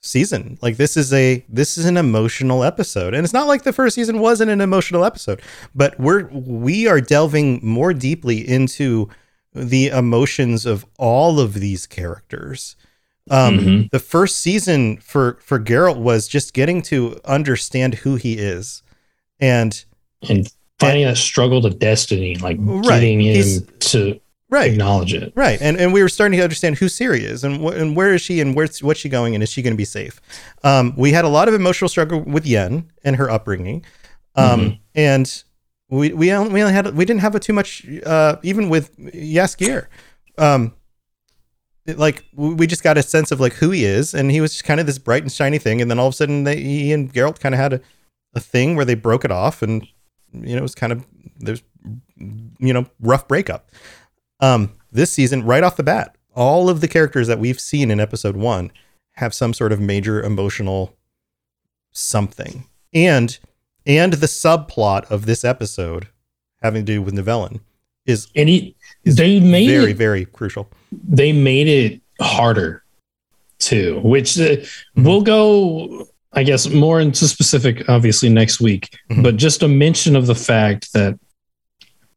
[0.00, 0.58] season.
[0.62, 3.94] Like this is a this is an emotional episode, and it's not like the first
[3.94, 5.42] season wasn't an emotional episode,
[5.74, 9.08] but we're we are delving more deeply into
[9.54, 12.76] the emotions of all of these characters
[13.30, 13.86] um, mm-hmm.
[13.92, 18.82] The first season for for Geralt was just getting to understand who he is,
[19.38, 19.84] and
[20.28, 25.32] and finding and, a struggle to destiny, like right, getting him to right, acknowledge it.
[25.34, 28.14] Right, and and we were starting to understand who Ciri is, and wh- and where
[28.14, 30.20] is she, and where's what's she going, and is she going to be safe?
[30.64, 33.84] Um, we had a lot of emotional struggle with Yen and her upbringing,
[34.34, 34.74] um, mm-hmm.
[34.94, 35.44] and
[35.90, 38.96] we we only, we only had we didn't have a too much uh, even with
[38.98, 39.86] Jaskier.
[40.36, 40.74] Um,
[41.96, 44.64] like we just got a sense of like who he is, and he was just
[44.64, 46.92] kind of this bright and shiny thing, and then all of a sudden they, he
[46.92, 47.80] and Geralt kind of had a,
[48.34, 49.86] a thing where they broke it off, and
[50.32, 51.06] you know it was kind of
[51.38, 51.62] there's
[52.18, 53.70] you know rough breakup.
[54.40, 58.00] Um, this season, right off the bat, all of the characters that we've seen in
[58.00, 58.70] episode one
[59.12, 60.96] have some sort of major emotional
[61.92, 63.38] something, and
[63.86, 66.08] and the subplot of this episode
[66.62, 67.60] having to do with Nivellen
[68.06, 68.74] is and he,
[69.04, 72.82] they made very it, very crucial they made it harder
[73.58, 75.04] too, which uh, mm-hmm.
[75.04, 78.96] we'll go, I guess, more into specific, obviously, next week.
[79.10, 79.22] Mm-hmm.
[79.22, 81.18] But just a mention of the fact that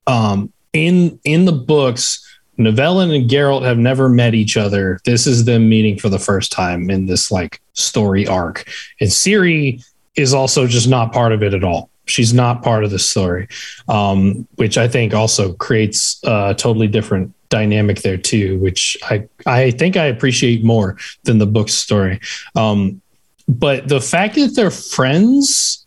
[0.08, 2.26] um, in in the books,
[2.58, 5.00] Nivellen and Geralt have never met each other.
[5.06, 8.68] This is them meeting for the first time in this like story arc,
[9.00, 9.84] and Ciri
[10.16, 11.90] is also just not part of it at all.
[12.06, 13.48] She's not part of the story,
[13.88, 19.72] um, which I think also creates a totally different dynamic there too, which I I
[19.72, 22.20] think I appreciate more than the book's story.
[22.56, 23.02] Um,
[23.48, 25.86] but the fact that they're friends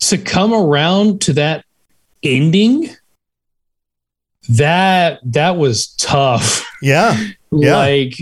[0.00, 1.64] to come around to that
[2.22, 2.90] ending
[4.48, 7.16] that that was tough yeah,
[7.52, 7.76] yeah.
[7.76, 8.14] like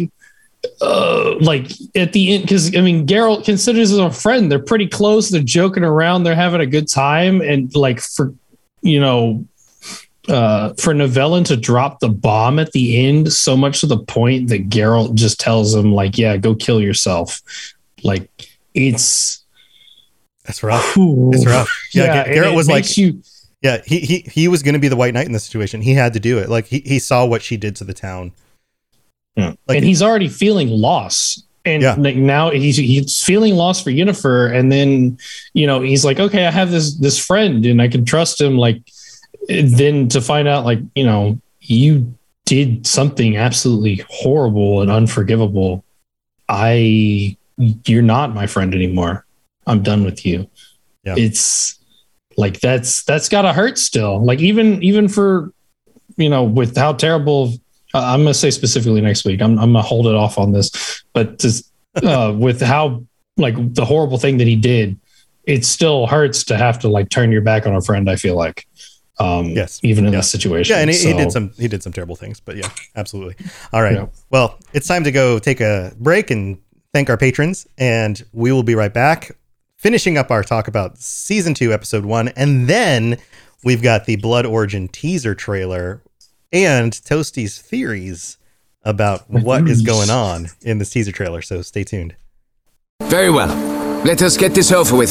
[0.83, 4.87] uh, like at the end because i mean geralt considers him a friend they're pretty
[4.87, 8.35] close they're joking around they're having a good time and like for
[8.83, 9.45] you know
[10.29, 14.49] uh, for Nivellen to drop the bomb at the end, so much to the point
[14.49, 17.41] that Geralt just tells him, like, yeah, go kill yourself.
[18.03, 18.31] Like,
[18.75, 19.45] it's
[20.45, 20.97] that's rough.
[20.97, 21.31] Ooh.
[21.33, 21.69] It's rough.
[21.93, 23.23] Yeah, yeah Geralt was like, you,
[23.63, 25.83] yeah, he he he was going to be the White Knight in this situation.
[25.83, 26.49] He had to do it.
[26.49, 28.33] Like he he saw what she did to the town.
[29.37, 29.55] Yeah.
[29.69, 31.43] Like, and he's already feeling loss.
[31.65, 31.95] And yeah.
[31.99, 35.19] like now he's he's feeling lost for Yennefer, and then
[35.53, 38.57] you know he's like, okay, I have this this friend, and I can trust him.
[38.57, 38.83] Like
[39.49, 42.15] then to find out like you know you
[42.47, 45.85] did something absolutely horrible and unforgivable
[46.49, 47.37] i
[47.85, 49.25] you're not my friend anymore
[49.67, 50.49] i'm done with you
[51.05, 51.15] yeah.
[51.17, 51.79] it's
[52.41, 54.25] like that's that's gotta hurt still.
[54.25, 55.53] Like even even for
[56.17, 57.53] you know with how terrible
[57.95, 59.41] uh, I'm gonna say specifically next week.
[59.41, 61.71] I'm I'm gonna hold it off on this, but just
[62.03, 63.05] uh, with how
[63.37, 64.99] like the horrible thing that he did,
[65.45, 68.11] it still hurts to have to like turn your back on a friend.
[68.11, 68.67] I feel like.
[69.19, 69.81] Um, Yes.
[69.83, 70.21] Even in Yeah.
[70.21, 70.75] this situation.
[70.75, 73.35] Yeah, and he, he did some he did some terrible things, but yeah, absolutely.
[73.71, 73.97] All right.
[73.97, 74.07] Yeah.
[74.31, 76.57] Well, it's time to go take a break and
[76.95, 79.31] thank our patrons, and we will be right back,
[79.81, 83.17] finishing up our talk about season two, episode one, and then
[83.65, 86.03] we've got the Blood Origin teaser trailer
[86.53, 88.37] and Toasty's theories
[88.83, 91.41] about what is going on in this teaser trailer.
[91.41, 92.15] So stay tuned.
[93.05, 93.49] Very well.
[94.05, 95.11] Let us get this over with.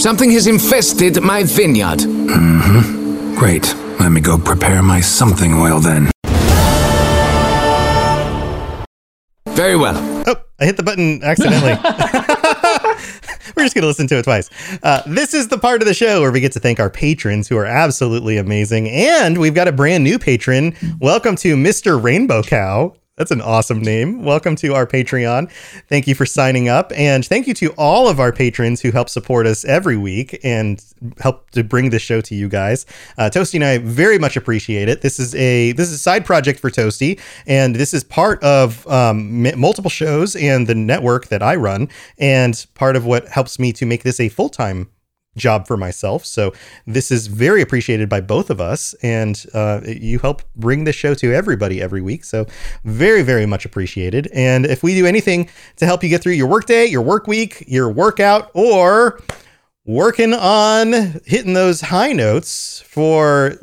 [0.00, 1.98] Something has infested my vineyard.
[2.00, 3.34] Mm-hmm.
[3.36, 3.74] Great.
[4.00, 6.10] Let me go prepare my something oil then.
[9.48, 9.96] Very well.
[10.26, 11.72] Oh, I hit the button accidentally.
[13.56, 14.50] We're just going to listen to it twice.
[14.82, 17.48] Uh, this is the part of the show where we get to thank our patrons
[17.48, 18.90] who are absolutely amazing.
[18.90, 20.74] And we've got a brand new patron.
[21.00, 22.00] Welcome to Mr.
[22.00, 22.94] Rainbow Cow.
[23.16, 24.24] That's an awesome name.
[24.24, 25.50] Welcome to our Patreon.
[25.88, 26.92] Thank you for signing up.
[26.94, 30.84] And thank you to all of our patrons who help support us every week and
[31.18, 32.84] help to bring this show to you guys.
[33.16, 35.00] Uh, Toasty and I very much appreciate it.
[35.00, 38.86] This is a this is a side project for Toasty, and this is part of
[38.86, 41.88] um, multiple shows and the network that I run,
[42.18, 44.90] and part of what helps me to make this a full time
[45.36, 46.24] job for myself.
[46.24, 46.52] So
[46.86, 51.14] this is very appreciated by both of us, and uh, you help bring this show
[51.14, 52.24] to everybody every week.
[52.24, 52.46] So
[52.84, 54.28] very, very much appreciated.
[54.32, 57.64] And if we do anything to help you get through your workday, your work week,
[57.66, 59.20] your workout, or
[59.86, 60.92] working on
[61.24, 63.54] hitting those high notes for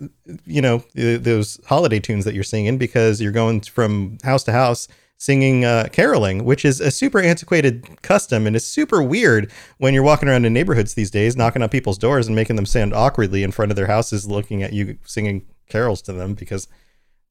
[0.46, 4.88] you know those holiday tunes that you're singing because you're going from house to house
[5.24, 10.04] singing uh, caroling which is a super antiquated custom and is super weird when you're
[10.04, 13.42] walking around in neighborhoods these days knocking on people's doors and making them stand awkwardly
[13.42, 16.68] in front of their houses looking at you singing carols to them because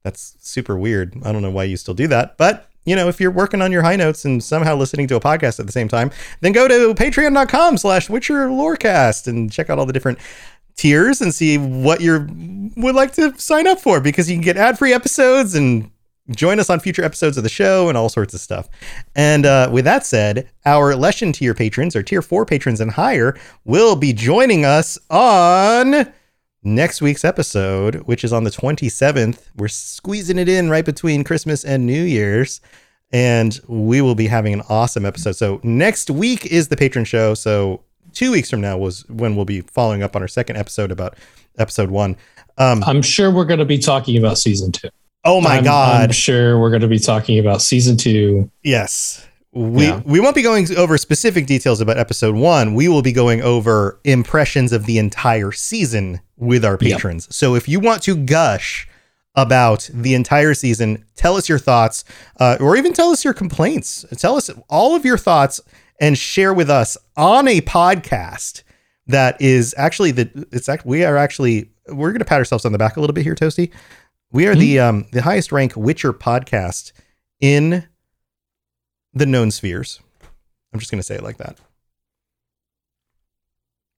[0.03, 1.15] that's super weird.
[1.23, 3.71] I don't know why you still do that but you know if you're working on
[3.71, 6.67] your high notes and somehow listening to a podcast at the same time then go
[6.67, 10.19] to patreon.com slash witcher lorecast and check out all the different
[10.77, 12.27] tiers and see what you
[12.79, 15.92] would like to sign up for because you can get ad-free episodes and
[16.31, 18.69] join us on future episodes of the show and all sorts of stuff.
[19.15, 23.37] And uh, with that said, our Lesson tier patrons or tier four patrons and higher
[23.65, 26.13] will be joining us on
[26.63, 29.49] next week's episode, which is on the 27th.
[29.57, 32.61] We're squeezing it in right between Christmas and New Year's.
[33.13, 35.33] And we will be having an awesome episode.
[35.33, 37.35] So next week is the patron show.
[37.35, 40.91] So two weeks from now was when we'll be following up on our second episode
[40.91, 41.17] about
[41.59, 42.17] episode one.
[42.59, 44.89] Um, I'm sure we're going to be talking about season two.
[45.25, 46.05] Oh my I'm- God.
[46.05, 48.51] I'm sure we're going to be talking about season two.
[48.63, 49.27] Yes.
[49.55, 50.01] We Yeah.
[50.07, 52.75] we won't be going over specific details about episode 1.
[52.75, 56.81] We will be going over impressions of the entire season with our Yep.
[56.81, 57.29] patrons.
[57.35, 58.89] So if you want to gush
[59.35, 62.05] about the entire season, tell us your thoughts
[62.41, 64.05] uh, or even tell us your complaints.
[64.17, 65.61] Tell us all of your thoughts
[66.01, 68.63] and share with us on a podcast
[69.07, 72.73] that is actually the it's act, we are actually we're going to pat ourselves on
[72.73, 73.71] the back a little bit here Toasty.
[74.33, 76.93] We are the um the highest rank Witcher podcast
[77.41, 77.87] in
[79.13, 80.01] the known spheres.
[80.73, 81.59] I'm just going to say it like that.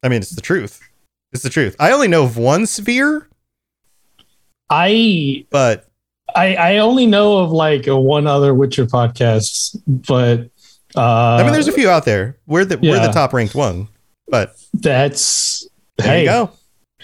[0.02, 0.80] I mean, it's the truth.
[1.32, 1.76] It's the truth.
[1.78, 3.28] I only know of one sphere,
[4.68, 5.88] I but
[6.34, 10.50] I, I only know of like one other Witcher podcast, but
[10.96, 12.38] uh, I mean, there's a few out there.
[12.46, 13.88] We're the we're the top ranked one,
[14.28, 15.68] but that's
[15.98, 16.50] there hey you go.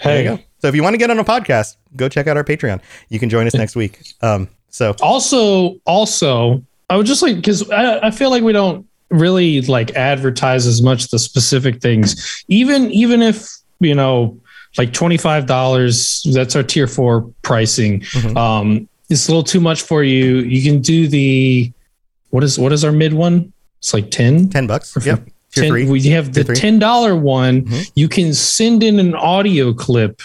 [0.03, 0.23] There hey.
[0.23, 0.43] you go.
[0.61, 2.81] So if you want to get on a podcast, go check out our Patreon.
[3.09, 3.99] You can join us next week.
[4.21, 8.85] Um, so Also, also, I would just like because I, I feel like we don't
[9.09, 13.49] really like advertise as much the specific things, even even if
[13.79, 14.37] you know
[14.77, 16.25] like twenty five dollars.
[16.33, 18.01] That's our tier four pricing.
[18.01, 18.37] Mhm.
[18.37, 20.37] Um, it's a little too much for you.
[20.37, 21.71] You can do the
[22.29, 23.51] what is what is our mid one?
[23.79, 24.47] It's like ten.
[24.49, 24.91] ten bucks.
[24.93, 25.25] For- Yep.
[25.53, 25.85] Tier 10 three.
[25.89, 26.55] we have the three.
[26.55, 27.63] ten dollar one.
[27.63, 27.91] Mhm.
[27.95, 30.21] You can send in an audio clip.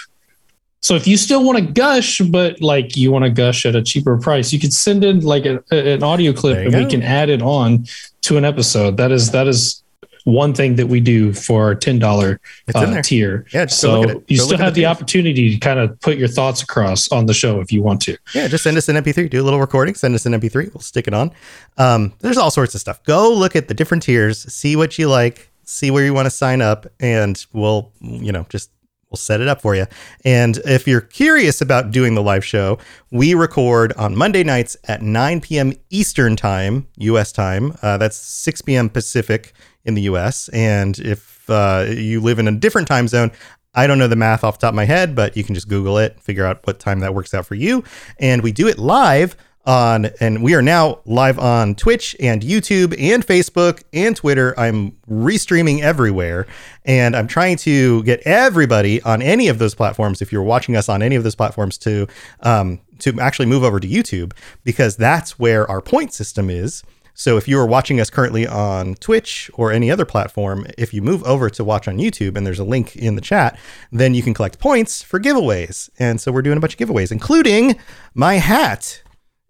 [0.83, 3.83] So if you still want to gush, but like you want to gush at a
[3.83, 7.03] cheaper price, you could send in like a, a- an audio clip, and we can
[7.03, 7.87] add it on
[8.23, 8.97] to an episode.
[8.97, 9.83] That is that is
[10.25, 12.41] one thing that we do for our ten dollar
[12.75, 13.47] uh, tier.
[13.55, 14.25] Yeah, so look at it.
[14.29, 17.27] you Go still have the the opportunity to kind of put your thoughts across on
[17.27, 18.17] the show if you want to.
[18.35, 19.31] Yeah, just send us an MP3.
[19.31, 19.95] Do a little recording.
[19.95, 20.73] Send us an MP3.
[20.75, 21.31] We'll stick it on.
[21.79, 23.03] Um, there's all sorts of stuff.
[23.05, 24.53] Go look at the different tiers.
[24.53, 25.51] See what you like.
[25.65, 28.71] See where you want to sign up, and we'll you know just
[29.11, 29.87] we'll set it up for you.
[30.25, 32.79] And if you're curious about doing the live show,
[33.11, 35.73] we record on Monday nights at 9 p.m.
[35.91, 37.33] Eastern time, U.S.
[37.33, 37.77] time.
[37.83, 38.89] Uh, that's 6 p.m.
[38.89, 39.53] Pacific
[39.85, 40.49] in the U.S.
[40.49, 43.31] And if uh, you live in a different time zone,
[43.75, 45.69] I don't know the math off the top of my head, but you can just
[45.69, 47.85] Google it, figure out what time that works out for you.
[48.19, 49.37] And we do it live
[49.67, 54.59] on, and we are now live on Twitch and YouTube and Facebook and Twitter.
[54.59, 56.47] I'm restreaming everywhere,
[56.85, 60.23] and I'm trying to get everybody on any of those platforms.
[60.23, 62.07] If you're watching us on any of those platforms, to
[62.41, 64.33] um, to actually move over to YouTube
[64.65, 66.83] because that's where our point system is.
[67.19, 71.01] So if you are watching us currently on Twitch or any other platform, if you
[71.01, 73.59] move over to watch on YouTube and there's a link in the chat,
[73.91, 75.89] then you can collect points for giveaways.
[75.99, 77.77] And so we're doing a bunch of giveaways, including
[78.15, 79.01] my hat.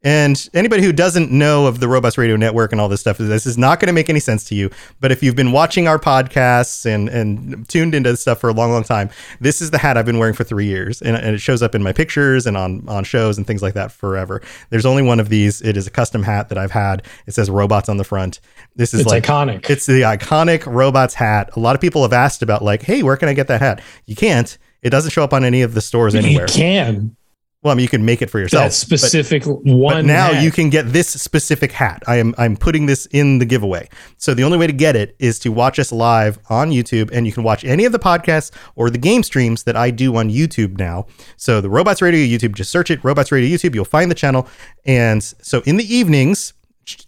[0.07, 3.45] And anybody who doesn't know of the Robots Radio Network and all this stuff, this
[3.45, 4.71] is not going to make any sense to you.
[5.01, 8.53] But if you've been watching our podcasts and, and tuned into this stuff for a
[8.53, 11.03] long, long time, this is the hat I've been wearing for three years.
[11.03, 13.75] And, and it shows up in my pictures and on, on shows and things like
[13.75, 14.41] that forever.
[14.71, 15.61] There's only one of these.
[15.61, 17.03] It is a custom hat that I've had.
[17.27, 18.39] It says robots on the front.
[18.77, 19.69] This is It's like iconic.
[19.69, 21.51] It's the iconic robots hat.
[21.57, 23.83] A lot of people have asked about like, hey, where can I get that hat?
[24.05, 24.57] You can't.
[24.83, 26.47] It doesn't show up on any of the stores anywhere.
[26.47, 27.17] You can
[27.63, 28.67] Well, I mean, you can make it for yourself.
[28.67, 29.95] that specific one.
[29.95, 30.45] But now hat.
[30.45, 32.03] you can get this specific hat.
[32.07, 33.89] I am I'm putting this in the giveaway.
[34.19, 37.27] So the only way to get it is to watch us live on YouTube, and
[37.27, 40.31] you can watch any of the podcasts or the game streams that I do on
[40.31, 41.07] YouTube now.
[41.37, 43.75] So the Robots Radio YouTube, just search it, Robots Radio YouTube.
[43.75, 44.47] You'll find the channel.
[44.85, 46.53] And so in the evenings,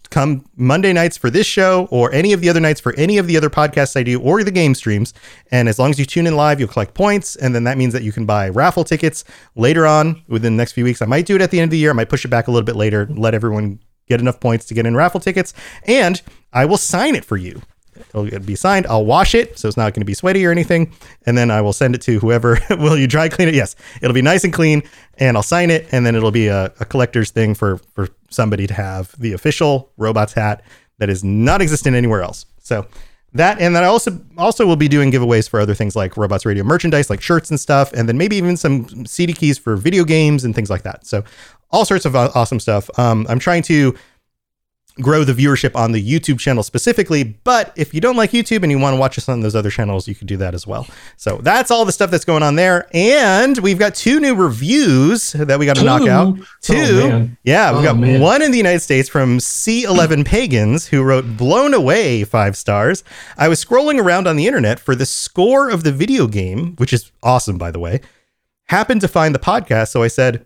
[0.09, 3.27] come Monday nights for this show or any of the other nights for any of
[3.27, 5.13] the other podcasts I do or the game streams.
[5.51, 7.35] And as long as you tune in live, you'll collect points.
[7.35, 9.23] And then that means that you can buy raffle tickets
[9.55, 11.01] later on within the next few weeks.
[11.01, 11.91] I might do it at the end of the year.
[11.91, 14.73] I might push it back a little bit later, let everyone get enough points to
[14.73, 15.53] get in raffle tickets.
[15.83, 16.21] And
[16.51, 17.61] I will sign it for you.
[18.13, 18.87] It'll be signed.
[18.87, 20.93] I'll wash it, so it's not going to be sweaty or anything,
[21.25, 22.59] and then I will send it to whoever.
[22.69, 23.55] will you dry clean it?
[23.55, 24.83] Yes, it'll be nice and clean,
[25.17, 28.67] and I'll sign it, and then it'll be a, a collector's thing for for somebody
[28.67, 30.63] to have the official robots hat
[30.97, 32.45] that is not existent anywhere else.
[32.59, 32.85] So
[33.33, 36.45] that, and then I also also will be doing giveaways for other things like Robots
[36.45, 40.03] Radio merchandise, like shirts and stuff, and then maybe even some CD keys for video
[40.03, 41.05] games and things like that.
[41.05, 41.23] So
[41.71, 42.89] all sorts of awesome stuff.
[42.97, 43.95] Um, I'm trying to
[45.01, 47.23] grow the viewership on the YouTube channel specifically.
[47.23, 49.69] But if you don't like YouTube and you want to watch us on those other
[49.69, 50.85] channels, you can do that as well.
[51.17, 52.87] So that's all the stuff that's going on there.
[52.93, 56.35] And we've got two new reviews that we got to knock out.
[56.39, 57.07] Oh, Two.
[57.09, 57.37] man.
[57.43, 58.21] yeah, we've Oh, got man.
[58.21, 63.03] one in the United States from C11 Pagans who wrote Blown Away five stars.
[63.37, 66.93] I was scrolling around on the internet for the score of the video game, which
[66.93, 68.01] is awesome, by the way.
[68.65, 70.45] Happened to find the podcast, so I said,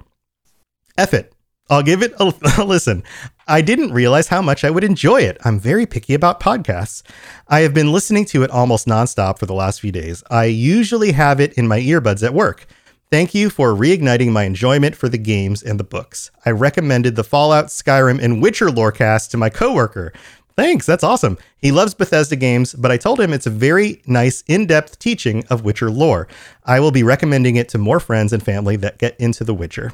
[0.97, 1.32] F it.
[1.70, 3.03] I'll give it a, a listen.
[3.47, 5.38] I didn't realize how much I would enjoy it.
[5.43, 7.03] I'm very picky about podcasts.
[7.47, 10.24] I have been listening to it almost nonstop for the last few days.
[10.30, 12.66] I usually have it in my earbuds at work.
[13.11, 16.32] Thank you for reigniting my enjoyment for the games and the books.
[16.45, 20.14] I recommended the Fallout, Skyrim, and Witcher lorecast to my coworker.
[20.55, 21.38] Thanks, that's awesome.
[21.57, 25.43] He loves Bethesda games, but I told him it's a very nice, in depth teaching
[25.49, 26.28] of Witcher lore.
[26.64, 29.93] I will be recommending it to more friends and family that get into The Witcher.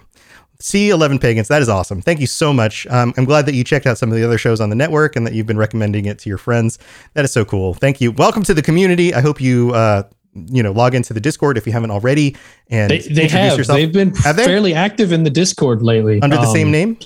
[0.62, 2.02] C11 Pagans, that is awesome.
[2.02, 2.86] Thank you so much.
[2.88, 5.16] Um, I'm glad that you checked out some of the other shows on the network
[5.16, 6.78] and that you've been recommending it to your friends.
[7.14, 7.74] That is so cool.
[7.74, 8.12] Thank you.
[8.12, 9.14] Welcome to the community.
[9.14, 10.04] I hope you, uh,
[10.34, 12.36] you know, log into the Discord if you haven't already
[12.70, 13.58] and They, they introduce have.
[13.58, 14.44] yourself They've been Have they?
[14.44, 16.22] fairly active in the Discord lately.
[16.22, 16.98] under the Um, same name.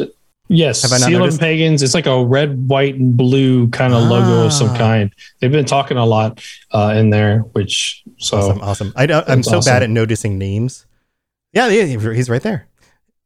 [0.49, 1.39] Yes, Have I not C11 noticed?
[1.39, 1.83] Pagans.
[1.83, 4.77] It's like a red, white, and blue kind of logo of some Ah.
[4.77, 5.11] kind.
[5.39, 8.93] They've been talking a lot uh, in there, which so Awesome, awesome.
[8.95, 9.71] I don't, I'm so awesome.
[9.71, 10.85] bad at noticing names.
[11.53, 12.67] Yeah, yeah, he's right there.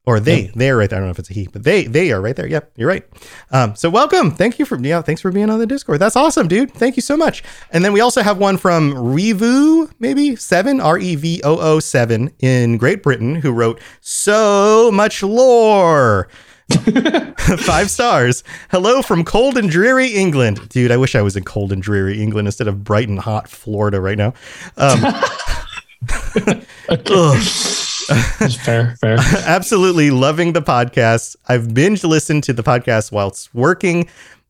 [0.08, 0.96] Or they, they are right there.
[0.96, 2.46] I don't know if it's a he, but they, they are right there.
[2.46, 3.04] Yep, you're right.
[3.50, 4.30] Um, so welcome.
[4.30, 6.00] Thank you for, yeah, thanks for being on the Discord.
[6.00, 6.72] That's awesome, dude.
[6.72, 7.44] Thank you so much.
[7.72, 11.78] And then we also have one from Revu, maybe seven, R E V O O
[11.78, 16.28] seven in Great Britain, who wrote so much lore.
[17.58, 18.44] Five stars.
[18.70, 20.70] Hello from cold and dreary England.
[20.70, 23.46] Dude, I wish I was in cold and dreary England instead of bright and hot
[23.46, 24.32] Florida right now.
[24.78, 25.04] Um,
[28.08, 29.16] fair, fair.
[29.46, 31.36] absolutely loving the podcast.
[31.48, 34.08] I've binge listened to the podcast whilst working,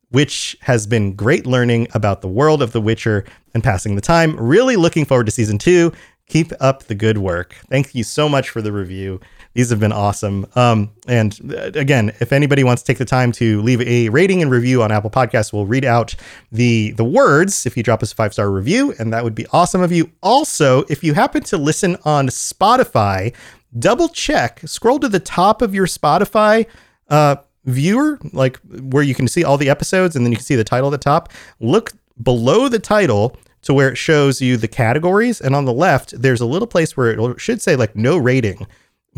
[0.09, 4.35] which has been great learning about the world of The Witcher and passing the time.
[4.37, 5.91] Really looking forward to season two.
[6.27, 7.55] Keep up the good work.
[7.69, 9.19] Thank you so much for the review.
[9.59, 10.45] These have been awesome.
[10.55, 14.41] Um, and uh, again, if anybody wants to take the time to leave a rating
[14.41, 16.15] and review on Apple Podcasts, we'll read out
[16.49, 19.45] the the words if you drop us a five star review, and that would be
[19.51, 20.09] awesome of you.
[20.23, 23.35] Also, if you happen to listen on Spotify,
[23.77, 26.65] double check, scroll to the top of your Spotify
[27.09, 27.35] uh,
[27.65, 30.63] viewer, like where you can see all the episodes, and then you can see the
[30.63, 31.33] title at the top.
[31.59, 31.91] Look
[32.23, 36.39] below the title to where it shows you the categories, and on the left, there's
[36.39, 38.65] a little place where it should say like no rating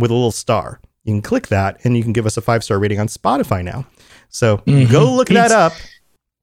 [0.01, 0.79] with a little star.
[1.03, 3.63] You can click that, and you can give us a five star rating on Spotify
[3.63, 3.85] now.
[4.29, 4.95] So go mm-hmm.
[4.95, 5.73] look that up.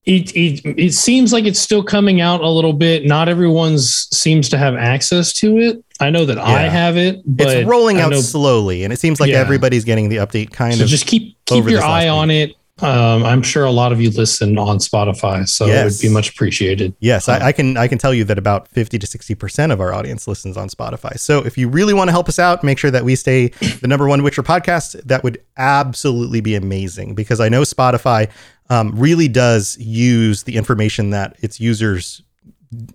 [0.04, 3.04] It, it it seems like it's still coming out a little bit.
[3.04, 5.84] Not everyone's seems to have access to it.
[6.00, 9.30] I know that I have it, but it's rolling out slowly, and it seems like
[9.30, 9.38] Yeah.
[9.38, 10.88] everybody's getting the update kind so of.
[10.88, 12.52] just keep keep your eye on it.
[12.80, 16.30] Um, I'm sure a lot of you listen on Spotify, so it would be much
[16.30, 16.94] appreciated.
[17.00, 19.80] Yes, I, I can I can tell you that about fifty to sixty percent of
[19.80, 21.18] our audience listens on Spotify.
[21.18, 23.48] So if you really want to help us out, make sure that we stay
[23.80, 25.02] the number one Witcher podcast.
[25.04, 28.30] That would absolutely be amazing because I know Spotify
[28.70, 32.22] um, really does use the information that its users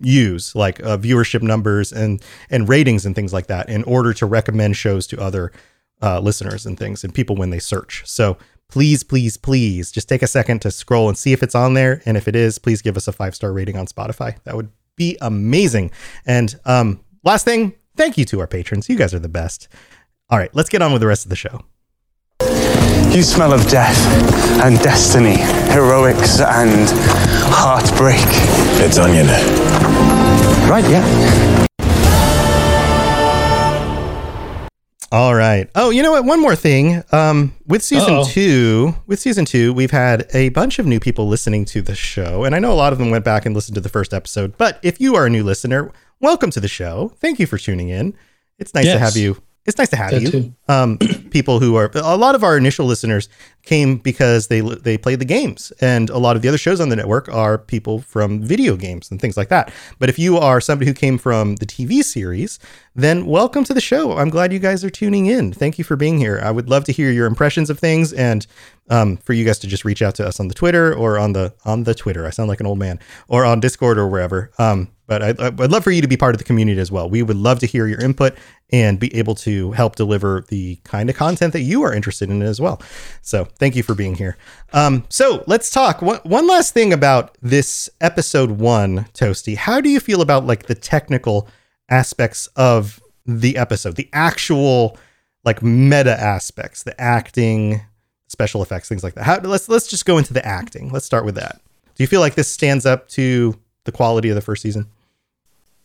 [0.00, 4.24] use, like uh, viewership numbers and and ratings and things like that, in order to
[4.24, 5.52] recommend shows to other
[6.00, 8.02] uh, listeners and things and people when they search.
[8.06, 8.38] So
[8.74, 12.02] please, please, please just take a second to scroll and see if it's on there.
[12.04, 14.36] And if it is, please give us a five star rating on Spotify.
[14.42, 15.92] That would be amazing.
[16.26, 18.88] And um, last thing, thank you to our patrons.
[18.88, 19.68] You guys are the best.
[20.28, 21.60] All right, let's get on with the rest of the show.
[23.14, 23.96] You smell of death
[24.64, 25.36] and destiny,
[25.72, 26.90] heroics and
[27.54, 28.26] heartbreak.
[28.82, 29.28] It's onion.
[30.68, 31.63] Right, yeah.
[35.14, 35.70] All right.
[35.76, 36.24] Oh, you know what?
[36.24, 37.00] One more thing.
[37.12, 38.24] Um, with season Uh-oh.
[38.24, 42.42] two, with season two, we've had a bunch of new people listening to the show,
[42.42, 44.58] and I know a lot of them went back and listened to the first episode.
[44.58, 47.12] But if you are a new listener, welcome to the show.
[47.20, 48.16] Thank you for tuning in.
[48.58, 49.40] It's nice to have you.
[49.66, 50.30] It's nice to have That you.
[50.32, 50.54] too.
[50.68, 50.98] Um,
[51.30, 53.28] people who are a lot of our initial listeners
[53.64, 56.88] came because they they played the games, and a lot of the other shows on
[56.88, 59.72] the network are people from video games and things like that.
[59.98, 62.58] But if you are somebody who came from the TV series,
[62.94, 64.16] then welcome to the show.
[64.16, 65.52] I'm glad you guys are tuning in.
[65.52, 66.40] Thank you for being here.
[66.42, 68.46] I would love to hear your impressions of things, and
[68.90, 71.32] um, for you guys to just reach out to us on the Twitter or on
[71.32, 72.26] the on the Twitter.
[72.26, 74.50] I sound like an old man, or on Discord or wherever.
[74.58, 77.10] Um, but I, I'd love for you to be part of the community as well.
[77.10, 78.34] We would love to hear your input
[78.72, 82.40] and be able to help deliver the kind of content that you are interested in
[82.40, 82.80] as well.
[83.22, 84.36] So thank you for being here.
[84.72, 89.56] Um, so let's talk one, one last thing about this episode one, Toasty.
[89.56, 91.48] How do you feel about like the technical
[91.88, 94.96] aspects of the episode, the actual
[95.44, 97.80] like meta aspects, the acting,
[98.28, 99.24] special effects, things like that?
[99.24, 100.90] How, let's let's just go into the acting.
[100.90, 101.60] Let's start with that.
[101.96, 104.86] Do you feel like this stands up to the quality of the first season?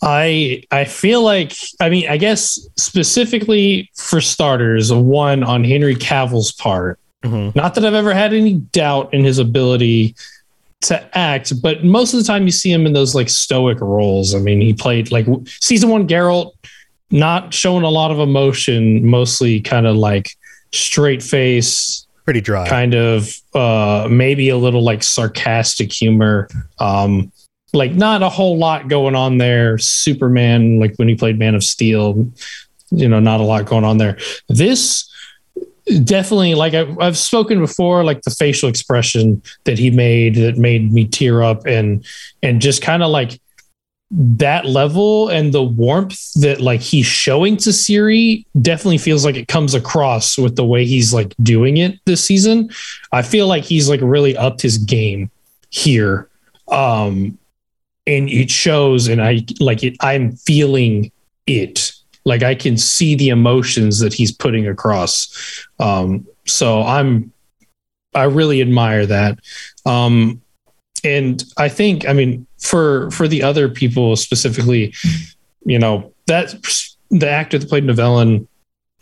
[0.01, 6.51] I I feel like I mean I guess specifically for starters, one on Henry Cavill's
[6.51, 6.99] part.
[7.23, 7.53] Mhm.
[7.55, 10.15] Not that I've ever had any doubt in his ability
[10.81, 14.33] to act, but most of the time you see him in those like stoic roles.
[14.33, 16.53] I mean, he played like season one Geralt,
[17.11, 20.29] not showing a lot of emotion, mostly kind of like
[20.71, 22.69] straight face, Pretty dry.
[22.69, 26.47] kind of uh maybe a little like sarcastic humor
[26.79, 27.31] um
[27.73, 31.63] like not a whole lot going on there superman like when he played man of
[31.63, 32.29] steel
[32.91, 34.17] you know not a lot going on there
[34.47, 35.05] this
[36.03, 40.91] definitely like I, i've spoken before like the facial expression that he made that made
[40.91, 42.05] me tear up and
[42.43, 43.39] and just kind of like
[44.11, 49.47] that level and the warmth that like he's showing to Ciri definitely feels like it
[49.47, 52.71] comes across with the way he's like doing it this season.
[53.11, 55.29] I feel like he's like really upped his game
[55.69, 56.27] here.
[56.69, 57.38] Um
[58.09, 61.11] and it shows and I like it I'm feeling
[61.45, 61.93] it.
[62.25, 65.67] Like I can see the emotions that he's putting across.
[65.79, 67.31] Um so I'm
[68.15, 69.39] I really admire that.
[69.85, 70.41] Um
[71.03, 74.93] and I think, I mean, for for the other people specifically,
[75.65, 76.55] you know, that
[77.11, 78.47] the actor that played Nivellen,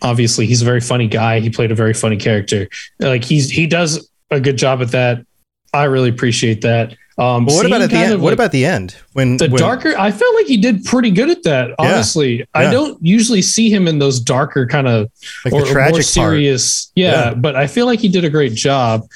[0.01, 1.39] obviously he's a very funny guy.
[1.39, 2.67] He played a very funny character.
[2.99, 5.25] Like he's he does a good job at that.
[5.73, 6.95] I really appreciate that.
[7.19, 8.13] Um, But what about at the end?
[8.13, 8.95] of, What like, about the end?
[9.13, 9.95] When the when- darker?
[9.97, 11.71] I felt like he did pretty good at that.
[11.79, 12.45] Honestly, yeah.
[12.53, 15.09] I don't usually see him in those darker kind of
[15.43, 16.91] like or, or more serious.
[16.95, 17.33] Yeah, Yeah.
[17.33, 19.07] but I feel like he did a great job.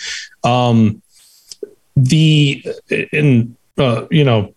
[0.43, 1.01] Um,
[1.95, 2.63] the
[3.11, 4.53] in uh, you know,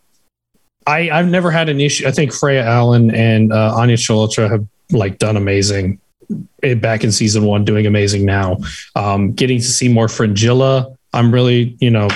[0.86, 2.06] I I've never had an issue.
[2.06, 5.98] I think Freya Allan and uh, Anya Chalotra have like done amazing
[6.62, 8.56] eh, back in season one, doing amazing now.
[8.96, 12.08] Um, getting to see more Fringilla, I'm really you know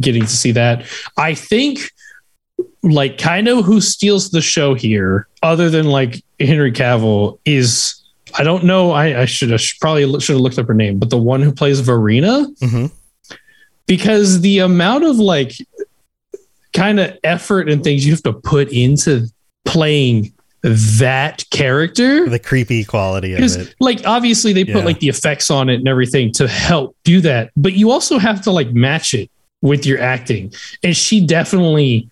[0.00, 0.84] getting to see that.
[1.16, 1.90] I think
[2.82, 8.00] like kind of who steals the show here, other than like Henry Cavill, is
[8.38, 8.90] I don't know.
[8.90, 11.52] I, I should have probably should have looked up her name, but the one who
[11.52, 12.90] plays Vereena, Mhm.
[13.86, 15.52] because the amount of like
[16.72, 19.26] kind of effort and things you have to put into
[19.64, 20.32] playing
[20.62, 23.74] that character the creepy quality of it.
[23.80, 24.84] like obviously they put Yeah.
[24.84, 28.40] like the effects on it and everything to help do that but you also have
[28.42, 29.30] to like match it
[29.64, 30.52] with your acting
[30.82, 32.06] and she definitely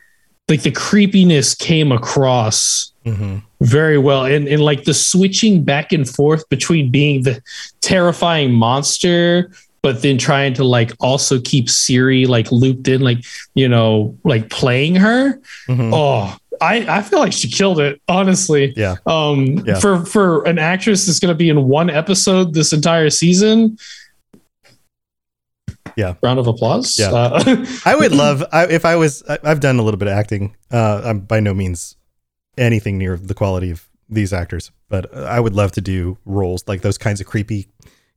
[0.48, 6.08] like the creepiness came across hmm very well and, and like the switching back and
[6.08, 7.40] forth between being the
[7.80, 13.18] terrifying monster but then trying to like also keep Ciri like looped in like
[13.54, 18.72] you know like playing her hmm oh I, I feel like she killed it, honestly.
[18.76, 18.94] Yeah.
[19.04, 19.80] Um, Yeah.
[19.80, 23.76] for for an actress that's going to be in one episode this entire season.
[25.96, 26.14] Yeah.
[26.22, 26.98] Round of applause.
[26.98, 27.10] Yeah.
[27.12, 29.22] Uh, I would love I, if I was.
[29.28, 30.56] I, I've done a little bit of acting.
[30.70, 31.96] Uh, I'm by no means
[32.58, 36.82] anything near the quality of these actors, but I would love to do roles like
[36.82, 37.68] those kinds of creepy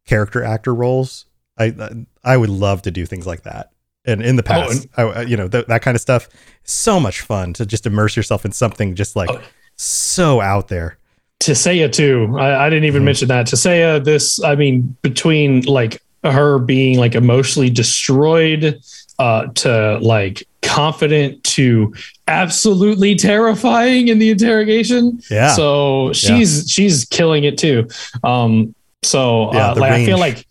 [0.06, 1.26] character actor roles.
[1.58, 1.74] I
[2.24, 3.72] I would love to do things like that.
[4.06, 6.28] And in the Oh, past, I, I- you know, th- that kind of stuff.
[6.64, 9.42] So much fun to just immerse yourself in something just like Oh.
[9.78, 10.98] so out there.
[11.40, 12.36] Tissaia too.
[12.38, 13.06] I, I didn't even Mhm.
[13.06, 13.48] mention that.
[13.48, 16.02] Tissaia, this, I mean, between like
[16.32, 18.80] her being like emotionally destroyed
[19.20, 21.94] uh, to like confident to
[22.28, 25.20] absolutely terrifying in the interrogation.
[25.30, 25.54] Yeah.
[25.54, 27.88] So she's she's killing it too.
[28.24, 30.46] Um, so Yeah, uh, like I feel like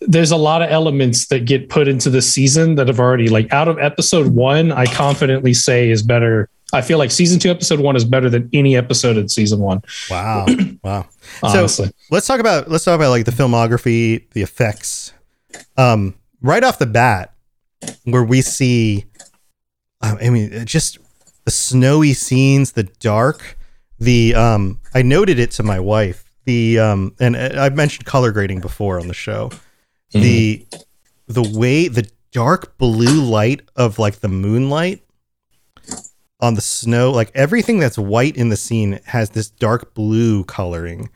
[0.00, 3.52] there's a lot of elements that get put into the season that have already like
[3.52, 6.48] out of episode one, I confidently say is better.
[6.72, 9.82] I feel like season two, episode one is better than any episode in season one.
[10.10, 10.46] Wow.
[10.82, 11.06] wow.
[11.42, 11.86] Honestly.
[11.86, 15.12] So let's talk about let's talk about like the filmography, the effects.
[15.76, 17.34] Um, right off the bat,
[18.04, 19.06] where we see,
[20.02, 20.98] uh, I mean, just
[21.44, 23.56] the snowy scenes, the dark,
[23.98, 24.80] the um.
[24.94, 26.24] I noted it to my wife.
[26.46, 29.50] The um, and uh, I've mentioned color grading before on the show.
[30.12, 30.66] The
[31.26, 35.02] the way the dark blue light of like the moonlight
[36.40, 41.10] on the snow, like everything that's white in the scene has this dark blue coloring.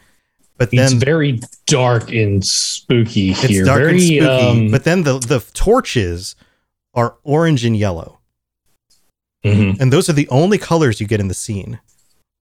[0.56, 3.64] But it's then very dark and spooky it's here.
[3.64, 4.20] dark very, and spooky.
[4.20, 6.36] um, but then the the torches
[6.92, 8.20] are orange and yellow,
[9.44, 9.80] mhm.
[9.80, 11.80] and those are the only colors you get in the scene.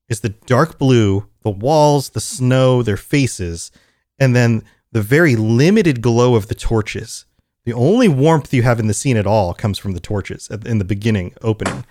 [0.10, 3.72] Is the dark blue, the walls, the snow, their faces,
[4.18, 7.26] and then the very limited glow of the torches.
[7.66, 10.80] The only warmth you have in the scene at all comes from the torches in
[10.80, 11.86] the beginning opening,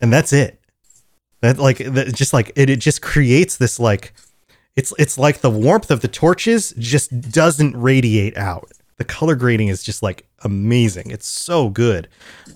[0.00, 0.60] and that's it.
[1.40, 4.12] That like that just like it, it just creates this like
[4.74, 8.70] it's it's like the warmth of the torches just doesn't radiate out.
[8.98, 11.10] The color grading is just like amazing.
[11.10, 12.08] It's so good.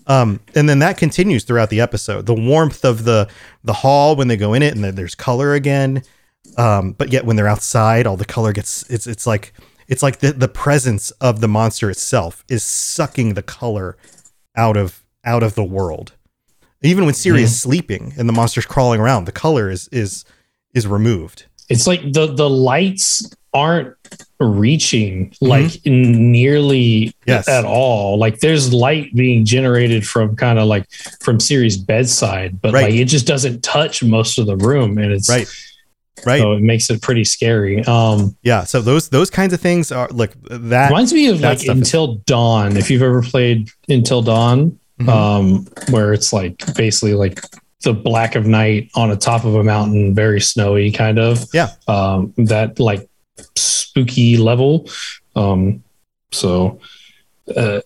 [0.06, 2.26] Um, and then that continues throughout the episode.
[2.26, 3.28] The warmth of the
[3.62, 6.02] the hall when they go in it, and then there's color again.
[6.56, 9.52] Um, but yet when they're outside, all the color gets it's it's like
[9.88, 13.96] it's like the, the presence of the monster itself is sucking the color
[14.56, 16.12] out of out of the world.
[16.82, 20.24] Even when Ciri is sleeping and the monster's crawling around, the color is is
[20.74, 21.46] is removed.
[21.68, 23.94] it's like the the lights aren't
[24.38, 25.46] reaching Mm-hmm.
[25.46, 27.48] like nearly Yes.
[27.48, 28.18] at all.
[28.18, 30.88] Like there's light being generated from kind of like
[31.20, 32.84] from Ciri's bedside, but Right.
[32.90, 35.48] like it just doesn't touch most of the room, and it's Right.
[36.26, 36.40] Right.
[36.40, 37.82] So it makes it pretty scary.
[37.84, 38.64] Um, Yeah.
[38.64, 40.88] So those those kinds of things are like that.
[40.90, 42.76] reminds me of like stuff is- Until Dawn.
[42.76, 45.08] If you've ever played Until Dawn, Mhm.
[45.08, 47.40] um, where it's like basically like
[47.82, 51.44] the black of night on the top of a mountain, very snowy, kind of.
[51.54, 51.68] Yeah.
[51.88, 53.08] Um, that like
[53.56, 54.88] spooky level.
[55.36, 55.82] Um,
[56.32, 56.80] so,
[57.56, 57.80] uh,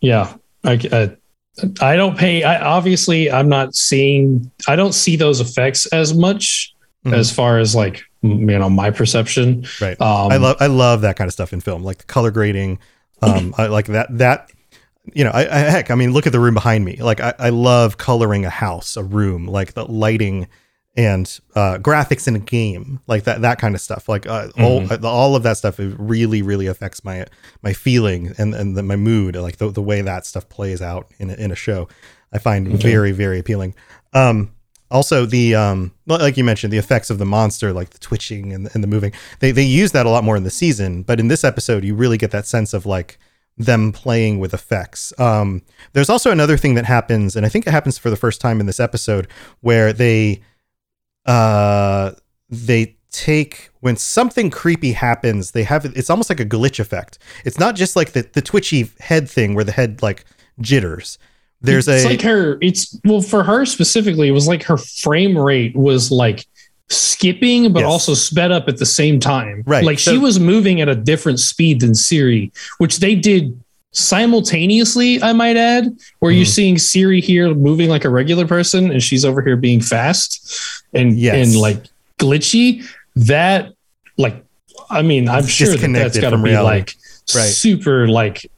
[0.00, 0.34] yeah,
[0.64, 1.16] I, I,
[1.80, 2.42] I don't pay.
[2.42, 4.50] I obviously I'm not seeing.
[4.66, 6.70] I don't see those effects as much
[7.06, 7.12] Mhm.
[7.14, 9.66] as far as like you know my perception.
[9.80, 10.00] Right.
[10.00, 12.78] Um, I love I love that kind of stuff in film, like the color grading.
[13.20, 14.50] Um, I like that that
[15.12, 16.96] you know, I, I heck, I mean, look at the room behind me.
[16.96, 20.48] Like I, I love coloring a house, a room, like the lighting
[20.96, 24.08] and uh, graphics in a game, like that that kind of stuff.
[24.08, 27.26] Like uh, all all of that stuff really really affects my
[27.62, 31.08] my feeling and and the, my mood, like the the way that stuff plays out
[31.18, 31.88] in a, in a show.
[32.32, 33.74] I find very very appealing.
[34.12, 34.54] Um,
[34.90, 38.68] also the um like you mentioned the effects of the monster like the twitching and,
[38.74, 41.28] and the moving they they use that a lot more in the season but in
[41.28, 43.18] this episode you really get that sense of like
[43.56, 45.12] them playing with effects.
[45.18, 48.40] Um there's also another thing that happens and i think it happens for the first
[48.40, 49.28] time in this episode
[49.60, 50.42] where they
[51.26, 52.12] uh
[52.50, 57.18] they take when something creepy happens they have it's almost like a glitch effect.
[57.44, 60.24] It's not just like the, the twitchy head thing where the head like
[60.60, 61.16] jitters.
[61.60, 64.76] There's a it's a like her it's well for her specifically it was like her
[64.76, 66.46] frame rate was like
[66.88, 67.88] skipping but Yes.
[67.90, 69.84] also sped up at the same time Right.
[69.84, 73.58] like she was moving at a different speed than ciri which they did
[73.92, 75.86] simultaneously i might add
[76.20, 76.48] where you're Mhm.
[76.48, 80.50] seeing ciri here moving like a regular person and she's over here being fast
[80.92, 81.34] and Yes.
[81.48, 81.84] and like
[82.18, 82.84] glitchy
[83.16, 83.72] that
[84.18, 84.44] like
[84.90, 85.82] i mean i'm sure that that's
[86.16, 86.64] Disconnected got to be reality.
[86.80, 86.96] like
[87.34, 87.48] Right.
[87.48, 88.50] super like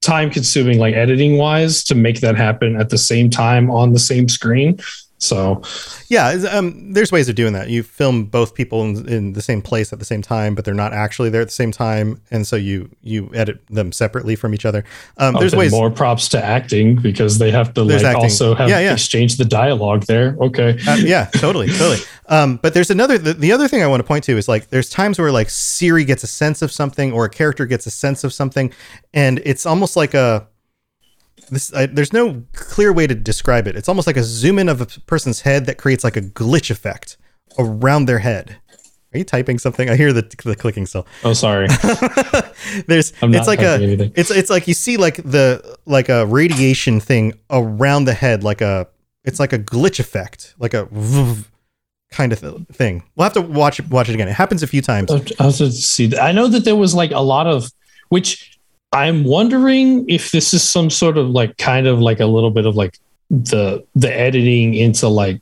[0.00, 3.98] time consuming like editing wise to make that happen at the same time on the
[3.98, 4.78] same screen
[5.20, 5.62] So
[6.08, 7.68] Yeah, um, there's ways of doing that.
[7.68, 10.74] You film both people in, in the same place at the same time, but they're
[10.74, 14.54] not actually there at the same time, and so you you edit them separately from
[14.54, 14.82] each other.
[15.18, 15.70] Um, oh, there's ways.
[15.70, 18.24] more props to acting because they have to There's like acting.
[18.24, 18.92] also have Yeah, yeah.
[18.94, 20.36] exchange the dialogue there.
[20.40, 20.78] Okay.
[20.88, 21.98] Uh, yeah, totally, totally.
[22.30, 23.18] Um, but there's another.
[23.18, 25.48] The, the other thing I want to point to is like there's times where like
[25.48, 28.72] Ciri gets a sense of something or a character gets a sense of something,
[29.12, 30.46] and it's almost like a.
[31.50, 33.76] This I, there's no clear way to describe it.
[33.76, 36.70] It's almost like a zoom in of a person's head that creates like a glitch
[36.70, 37.16] effect
[37.58, 38.56] around their head.
[39.12, 39.90] Are you typing something?
[39.90, 41.04] I hear the, the clicking still.
[41.24, 41.66] Oh, sorry.
[42.86, 44.12] There's I'm it's not like a anything.
[44.14, 48.60] it's it's like you see like the like a radiation thing around the head like
[48.60, 48.86] a
[49.24, 50.88] it's like a glitch effect like a
[52.12, 53.02] kind of th- thing.
[53.16, 54.28] We'll have to watch watch it again.
[54.28, 55.10] It happens a few times.
[55.10, 56.16] I'll I'll have to see.
[56.16, 57.70] I know that there was like a lot of
[58.10, 58.49] which
[58.92, 62.66] I'm wondering if this is some sort of like kind of like a little bit
[62.66, 62.98] of like
[63.30, 65.40] the the editing into like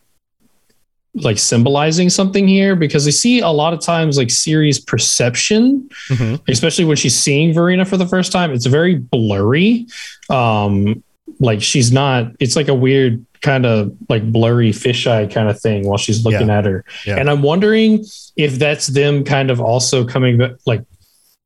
[1.15, 6.41] like symbolizing something here because I see a lot of times like Ciri's perception, Mhm.
[6.49, 9.87] especially when she's seeing Vereena for the first time, it's very blurry.
[10.29, 11.03] Um
[11.41, 15.87] like she's not it's like a weird kind of like blurry fisheye kind of thing
[15.87, 16.85] while she's looking at her.
[17.07, 17.17] Yeah.
[17.17, 18.05] And I'm wondering
[18.37, 20.83] if that's them kind of also coming like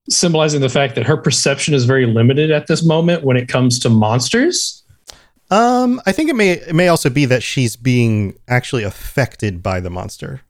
[0.09, 3.78] symbolizing the fact that her perception is very limited at this moment when it comes
[3.80, 4.82] to monsters.
[5.50, 9.80] Um, I think it may it may also be that she's being actually affected by
[9.80, 10.40] the monster.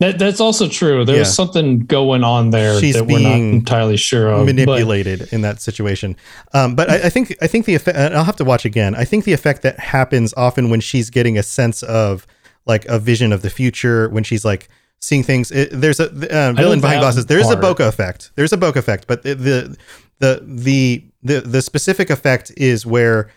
[0.00, 1.04] That that's also true.
[1.04, 1.24] There's Yeah.
[1.24, 4.40] something going on there She's that we're not entirely sure of.
[4.40, 6.16] but- manipulated in that situation.
[6.52, 7.96] Um, but I, I think I think the effect.
[7.96, 8.94] and I'll have to watch again.
[8.94, 12.26] I think the effect that happens often when she's getting a sense of
[12.66, 14.68] like a vision of the future, when she's like
[15.00, 15.50] seeing things.
[15.50, 17.26] It, there's a uh, villain behind glasses.
[17.26, 18.30] There's a bokeh effect.
[18.36, 19.76] There's a bokeh effect, but the the
[20.20, 23.30] the the the, the specific effect is where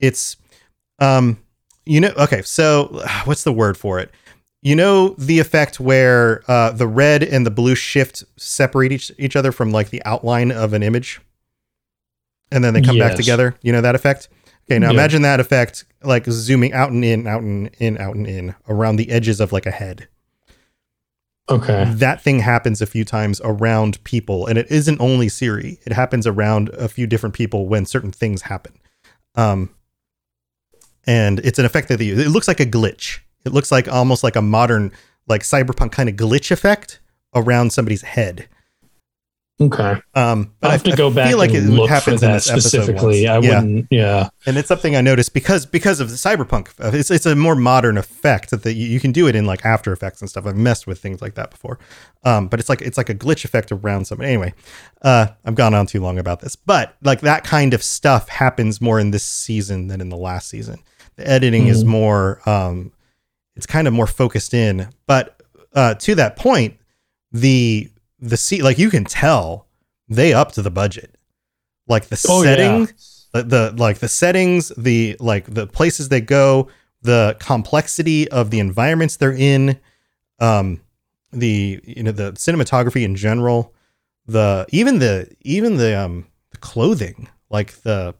[0.00, 0.36] it's
[1.00, 1.38] um
[1.86, 4.10] you know okay so what's the word for it
[4.62, 9.36] you know the effect where uh, the red and the blue shift separate each, each
[9.36, 11.20] other from like the outline of an image
[12.50, 14.28] and then they come back together you know that effect
[14.68, 14.94] okay now Yeah.
[14.94, 18.96] imagine that effect like zooming out and in out and in out and in around
[18.96, 20.08] the edges of like a head
[21.50, 21.84] Okay.
[21.94, 25.78] that thing happens a few times around people and it isn't only ciri.
[25.86, 28.74] It happens around a few different people when certain things happen.
[29.34, 29.70] Um
[31.06, 32.18] and it's an effect that they use.
[32.18, 33.20] It looks like a glitch.
[33.46, 34.92] It looks like almost like a modern
[35.26, 37.00] like cyberpunk kind of glitch effect
[37.34, 38.48] around somebody's head
[39.60, 40.00] Okay.
[40.14, 41.94] um but I'll have I, to go I back feel like and it look for
[41.94, 43.26] happens in that specifically.
[43.26, 43.86] I yeah wouldn't.
[43.90, 44.28] Yeah.
[44.46, 46.68] and it's something I noticed because because of the cyberpunk.
[46.78, 49.46] uh, It's it's a more modern effect that the, you you can do it in
[49.46, 50.46] like After Effects and stuff.
[50.46, 51.80] I've messed with things like that before,
[52.22, 54.26] um, but it's like it's like a glitch effect around something.
[54.26, 54.54] Anyway,
[55.02, 58.80] uh, I've gone on too long about this, but like that kind of stuff happens
[58.80, 60.78] more in this season than in the last season.
[61.16, 62.92] The editing is more, um,
[63.56, 64.88] it's kind of more focused in.
[65.08, 65.42] But
[65.74, 66.76] uh, to that point,
[67.32, 69.66] the the see like you can tell
[70.08, 71.16] they upped to the budget,
[71.86, 72.54] like the Oh, yeah.
[72.54, 72.88] setting
[73.32, 76.68] the, the like the settings the like the places they go
[77.02, 79.78] the complexity of the environments they're in
[80.40, 80.80] um
[81.30, 83.72] the you know the cinematography in general
[84.26, 88.14] the even the even the um the clothing like the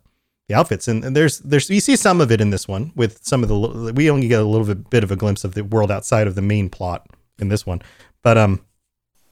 [0.49, 0.88] the outfits.
[0.88, 3.49] And, and there's there's you see some of it in this one with some of
[3.49, 6.26] the we only get a little bit, bit of a glimpse of the world outside
[6.26, 7.07] of the main plot
[7.38, 7.82] in this one.
[8.22, 8.61] But um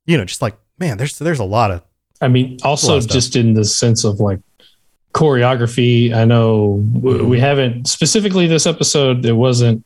[0.06, 1.82] you know just like man there's there's a lot of
[2.20, 3.12] I mean, also stuff.
[3.12, 4.40] just in the sense of like
[5.12, 6.14] choreography.
[6.14, 7.28] I know Mm-hmm.
[7.28, 9.24] we haven't specifically this episode.
[9.24, 9.84] It wasn't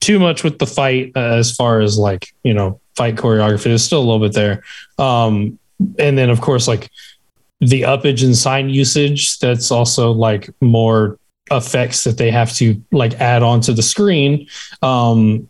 [0.00, 3.64] too much with the fight uh, as far as like you know fight choreography.
[3.64, 4.62] There's still a little bit there,
[4.98, 5.58] um,
[5.98, 6.90] and then of course like
[7.60, 9.38] the uppage and sign usage.
[9.38, 11.18] That's also like more
[11.50, 14.48] effects that they have to like add onto the screen.
[14.82, 15.48] Um,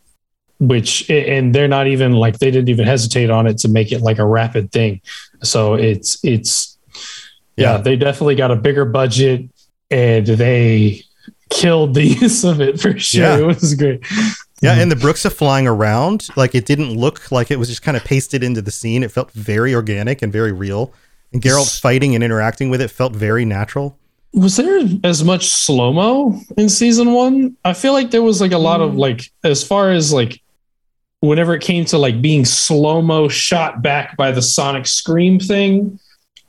[0.59, 4.01] which and they're not even like they didn't even hesitate on it to make it
[4.01, 5.01] like a rapid thing
[5.43, 6.79] so it's it's
[7.57, 7.77] yeah, Yeah.
[7.79, 9.49] they definitely got a bigger budget
[9.91, 11.03] and they
[11.51, 13.39] killed the use of it for sure Yeah.
[13.39, 14.01] it was great
[14.63, 17.95] Yeah, and the Bruxa flying around, like it didn't look like it was just kind
[17.97, 19.03] of pasted into the scene.
[19.03, 20.95] It felt very organic and very real.
[21.35, 23.99] And Geralt fighting and interacting with it felt very natural.
[24.33, 28.53] was there as much slow mo in season one i feel like there was like
[28.53, 28.99] a lot of mm.
[28.99, 30.41] like as far as like
[31.27, 35.99] whenever it came to like being slow mo shot back by the sonic scream thing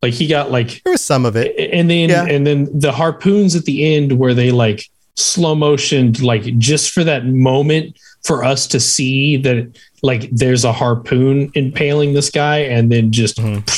[0.02, 1.56] like he got like There was some of it.
[1.74, 2.26] and then Yeah.
[2.26, 4.84] and then the harpoons at the end where they like
[5.16, 10.72] slow motioned like just for that moment for us to see that like there's a
[10.72, 13.78] harpoon impaling this guy and then just back to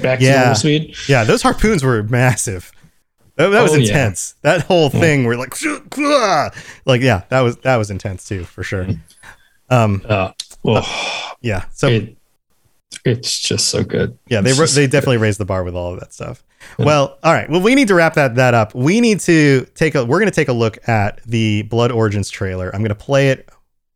[0.00, 0.22] Mm-hmm.
[0.22, 0.38] Yeah.
[0.38, 2.70] normal speed Yeah, those harpoons were massive.
[3.36, 3.88] That, that was Oh, yeah.
[3.88, 4.34] intense.
[4.42, 5.54] That whole thing where like,
[6.86, 8.86] like yeah, that was that was intense too for sure.
[9.74, 10.32] Um, Uh,
[10.64, 11.64] oh, yeah.
[11.72, 12.16] So it,
[13.04, 14.18] it's just so good.
[14.28, 16.44] yeah, they just they definitely raised the bar with all of that stuff.
[16.78, 17.48] Well, all right.
[17.50, 18.74] Well, we need to wrap that that up.
[18.74, 20.04] We need to take a.
[20.04, 22.74] We're going to take a look at the Blood Origins trailer.
[22.74, 23.48] I'm going to play it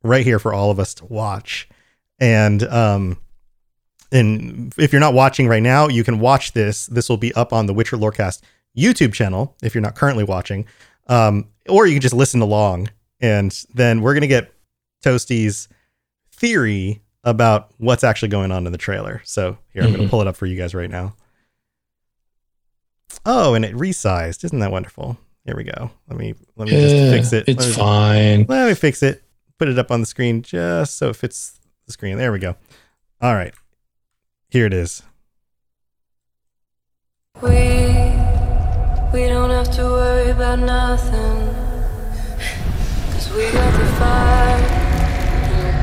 [0.02, 1.68] right here for all of us to watch.
[2.18, 3.18] And um,
[4.12, 6.86] and if you're not watching right now, you can watch this.
[6.86, 8.42] This will be up on the Witcher Lorecast
[8.76, 10.66] YouTube channel if you're not currently watching,
[11.06, 12.90] um, or you can just listen along.
[13.20, 14.52] And then we're going to get
[15.02, 15.68] Toasty's
[16.32, 19.20] theory about what's actually going on in the trailer.
[19.24, 20.10] So here, I'm going to mm-hmm.
[20.10, 21.14] pull it up for you guys right now.
[23.26, 24.44] Oh, and it resized.
[24.44, 25.18] Isn't that wonderful?
[25.44, 25.90] Here we go.
[26.08, 27.48] Let me let me just fix it.
[27.48, 28.46] It's Let me- fine.
[28.48, 29.22] let me fix it.
[29.58, 32.16] Put it up on the screen just so it fits the screen.
[32.18, 32.56] There we go.
[33.20, 33.54] All right.
[34.50, 35.02] Here it is.
[37.42, 37.50] We
[39.12, 41.54] we don't have to worry about nothing.
[43.12, 44.77] Cause we got the fire and we're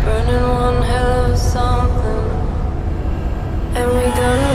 [0.06, 2.26] burning one hell of something.
[3.76, 4.55] And we gonna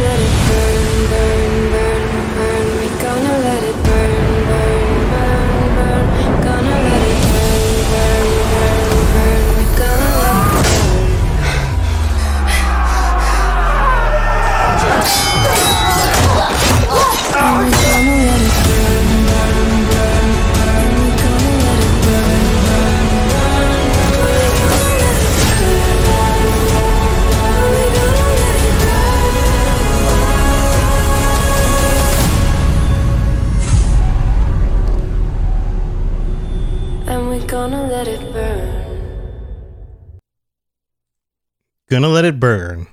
[41.91, 42.87] Gonna let it burn.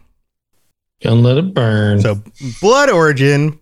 [1.03, 2.01] Gonna let it burn.
[2.01, 2.23] So,
[2.59, 3.59] Blood Origin,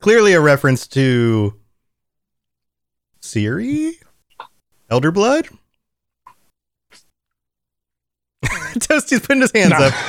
[0.00, 1.54] clearly a reference to
[3.20, 3.92] Ciri,
[4.88, 5.48] Elder Blood.
[8.78, 9.92] Toastie's putting his hands up.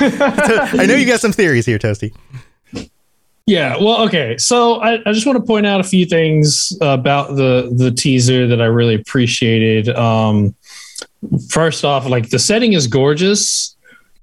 [0.80, 2.14] I know you got some theories here, Toasty.
[3.44, 4.38] Yeah, well, okay.
[4.38, 8.46] So I, I just want to point out a few things about the the teaser
[8.48, 9.90] that I really appreciated.
[9.90, 10.54] Um,
[11.50, 13.75] first off, like the setting is gorgeous.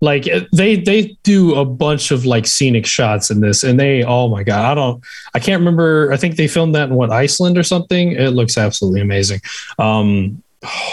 [0.03, 4.27] Like they they do a bunch of like scenic shots in this, and they oh
[4.27, 5.01] my god, I don't
[5.33, 6.11] I can't remember.
[6.11, 8.11] I think they filmed that in what Iceland or something.
[8.11, 9.39] It looks absolutely amazing.
[9.79, 10.43] Um,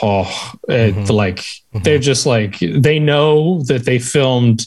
[0.02, 1.10] oh, it, Mhm.
[1.10, 1.44] like
[1.82, 4.64] they're just like they know that they filmed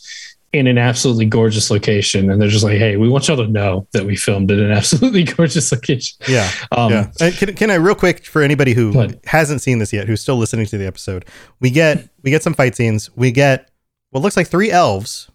[0.52, 3.88] in an absolutely gorgeous location and they're just like hey we want y'all to know
[3.91, 6.48] that we filmed in an absolutely gorgeous location Yeah.
[6.72, 7.32] um yeah.
[7.32, 10.68] Can, can I real quick for anybody who hasn't seen this yet, who's still listening
[10.68, 11.26] to the episode,
[11.60, 13.10] we get we get some fight scenes.
[13.16, 13.70] We get
[14.14, 15.30] what looks like three elves.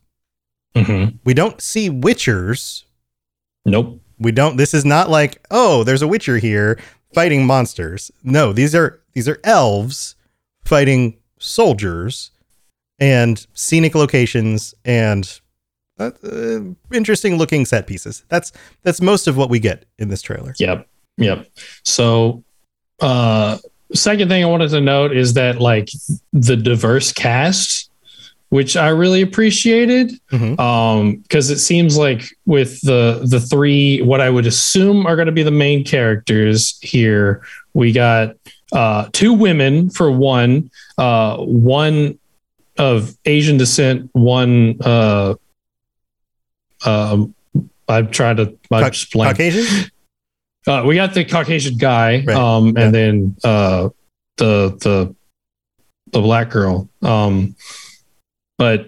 [0.74, 1.18] mhm.
[1.24, 2.84] We don't see witchers.
[3.66, 4.56] nope We don't.
[4.56, 6.78] This is not like oh, there's a witcher here
[7.14, 8.10] fighting monsters.
[8.22, 10.14] No, these are these are elves
[10.64, 12.30] fighting soldiers
[12.98, 15.40] and scenic locations and
[15.98, 16.60] uh, uh,
[16.92, 18.24] interesting looking set pieces.
[18.28, 18.52] That's
[18.82, 20.54] that's most of what we get in this trailer.
[20.58, 21.48] yep yep
[21.84, 22.44] so
[23.00, 23.58] uh
[23.92, 25.88] second thing i wanted to note is that like
[26.32, 27.87] the diverse cast
[28.50, 30.58] which i really appreciated Mhm.
[30.58, 35.26] um because it seems like with the the three what i would assume are going
[35.26, 37.42] to be the main characters here
[37.74, 38.34] we got
[38.72, 42.18] uh two women for one uh one
[42.78, 45.34] of asian descent one uh
[46.86, 47.34] um
[47.88, 49.12] i've tried to i Ca- just.
[49.12, 49.90] Caucasian.
[50.66, 52.36] Uh, we got the Caucasian guy, Right.
[52.36, 52.84] um, Yeah.
[52.84, 53.88] and then uh,
[54.36, 55.14] the the
[56.12, 56.90] the black girl.
[57.00, 57.54] Um,
[58.58, 58.86] but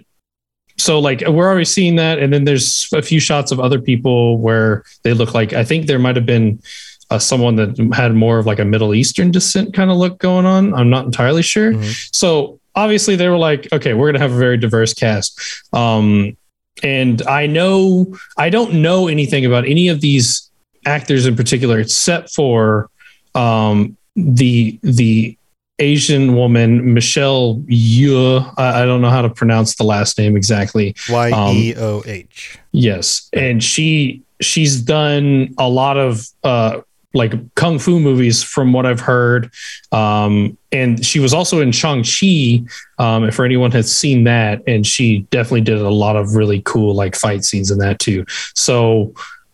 [0.77, 4.37] so like we're already seeing that, and then there's a few shots of other people
[4.37, 6.61] where they look like I think there might have been
[7.09, 10.45] uh, someone that had more of like a Middle Eastern descent kind of look going
[10.45, 10.73] on.
[10.73, 11.73] I'm not entirely sure.
[11.73, 12.09] Mhm.
[12.15, 15.39] So obviously they were like, okay, we're gonna have a very diverse cast.
[15.73, 16.37] Um,
[16.83, 20.49] and I know I don't know anything about any of these
[20.85, 22.89] actors in particular, except for
[23.35, 25.37] um, the the
[25.81, 28.53] Asian woman Michelle Yeoh.
[28.57, 30.95] I, I don't know how to pronounce the last name exactly.
[31.09, 32.59] Y E O H.
[32.71, 36.81] Yes, and she she's done a lot of uh
[37.13, 39.51] like kung fu movies from what I've heard.
[39.91, 42.63] Um and she was also in Shang-Chi
[42.97, 46.61] um if for anyone has seen that and she definitely did a lot of really
[46.63, 48.25] cool like fight scenes in that too.
[48.55, 49.13] So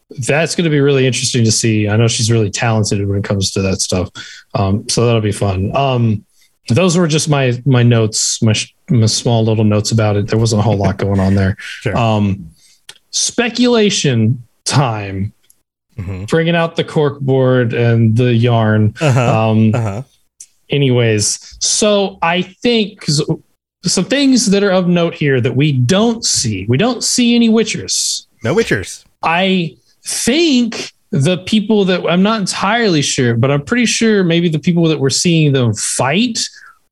[0.10, 1.88] that's going to be really interesting to see.
[1.90, 4.10] I know she's really talented when it comes to that stuff.
[4.54, 5.76] Um so that'll be fun.
[5.76, 6.24] Um
[6.70, 8.54] those were just my my notes, my,
[8.90, 10.28] my small little notes about it.
[10.28, 11.56] There wasn't a whole lot going on there.
[11.60, 11.96] Sure.
[11.98, 12.50] Um,
[13.12, 15.34] speculation time.
[16.30, 18.94] bringing out the cork board and the yarn.
[19.02, 19.50] Uh-huh.
[19.50, 20.04] Um, Uh-huh.
[20.70, 23.04] anyways, so I think
[23.86, 26.66] some things that are of note here that we don't see.
[26.68, 28.28] We don't see any witchers.
[28.44, 29.06] No witchers.
[29.24, 29.76] I
[30.08, 34.88] think the people that I'm not entirely sure, but I'm pretty sure maybe the people
[34.88, 36.40] that we're seeing them fight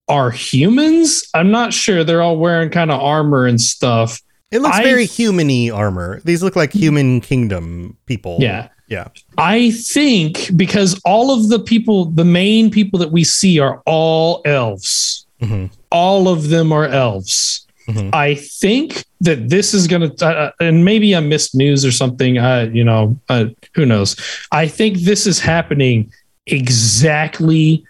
[0.08, 1.28] are humans.
[1.34, 2.04] I'm not sure.
[2.04, 4.22] They're all wearing kind of armor and stuff.
[4.52, 6.22] It looks I- very human-y armor.
[6.24, 8.38] These look like human kingdom people.
[8.40, 8.70] Yeah.
[8.88, 9.08] Yeah.
[9.40, 14.42] I think because all of the people, the main people that we see are all
[14.46, 15.26] elves.
[15.42, 15.72] Mhm.
[15.92, 17.65] All of them are elves.
[17.88, 18.10] Mhm.
[18.14, 22.38] I think that this is going to, uh, and maybe I missed news or something.
[22.38, 24.16] Uh, you know, uh, who knows?
[24.52, 26.12] I think this is happening
[26.48, 27.84] exactly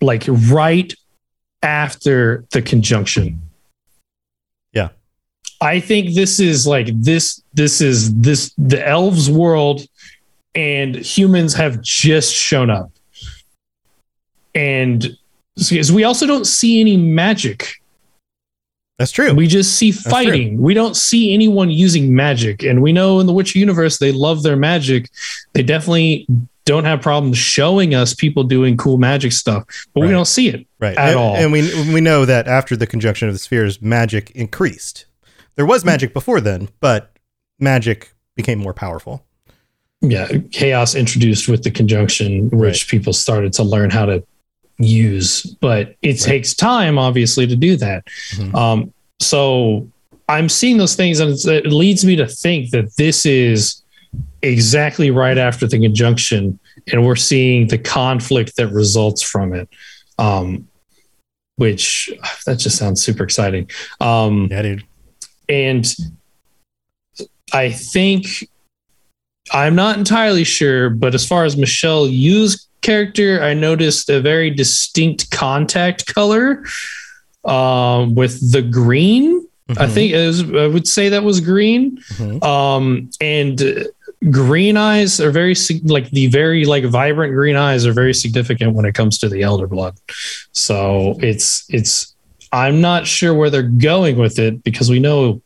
[0.00, 0.92] like right
[1.62, 3.40] after the conjunction.
[4.72, 4.88] Yeah.
[5.60, 7.40] I think this is like this.
[7.54, 9.86] This is this the elves' world,
[10.56, 12.90] and humans have just shown up.
[14.54, 15.16] And
[15.56, 17.74] because we also don't see any magic,
[18.98, 19.34] That's true.
[19.34, 20.60] we just see fighting.
[20.60, 24.42] We don't see anyone using magic, and we know in the Witcher universe they love
[24.42, 25.10] their magic.
[25.54, 26.26] They definitely
[26.64, 29.64] don't have problems showing us people doing cool magic stuff,
[29.94, 30.66] but we don't see it.
[30.78, 30.96] right.
[30.96, 31.34] at and, all.
[31.34, 35.06] And we we know that after the conjunction of the spheres, magic increased.
[35.56, 37.16] There was magic before then, but
[37.58, 39.24] magic became more powerful.
[40.00, 44.24] yeah, chaos introduced with the conjunction, which people started to learn how to
[44.82, 48.04] use, but it takes time, obviously, to do that.
[48.34, 48.54] Mhm.
[48.54, 49.88] Um, so
[50.28, 53.82] I'm seeing those things, and it leads me to think that this is
[54.42, 56.58] exactly right after the conjunction,
[56.92, 59.68] and we're seeing the conflict that results from it.
[60.18, 60.68] Um,
[61.56, 62.10] which
[62.46, 63.68] that just sounds super exciting.
[64.00, 64.84] Um, Yeah, dude.
[65.48, 65.86] and
[67.52, 68.48] I think
[69.52, 74.50] I'm not entirely sure, but as far as Michelle Yu's character, I noticed a very
[74.50, 76.64] distinct contact color
[77.44, 79.46] um, with the green.
[79.70, 79.90] I Mhm.
[79.90, 81.98] think it was, I would say that was green.
[82.14, 82.42] Mhm.
[82.44, 83.86] Um, and
[84.30, 85.54] green eyes are very
[85.84, 89.42] like the very like vibrant green eyes are very significant when it comes to the
[89.42, 89.94] elder blood.
[90.52, 92.14] So it's it's
[92.52, 95.40] I'm not sure where they're going with it because we know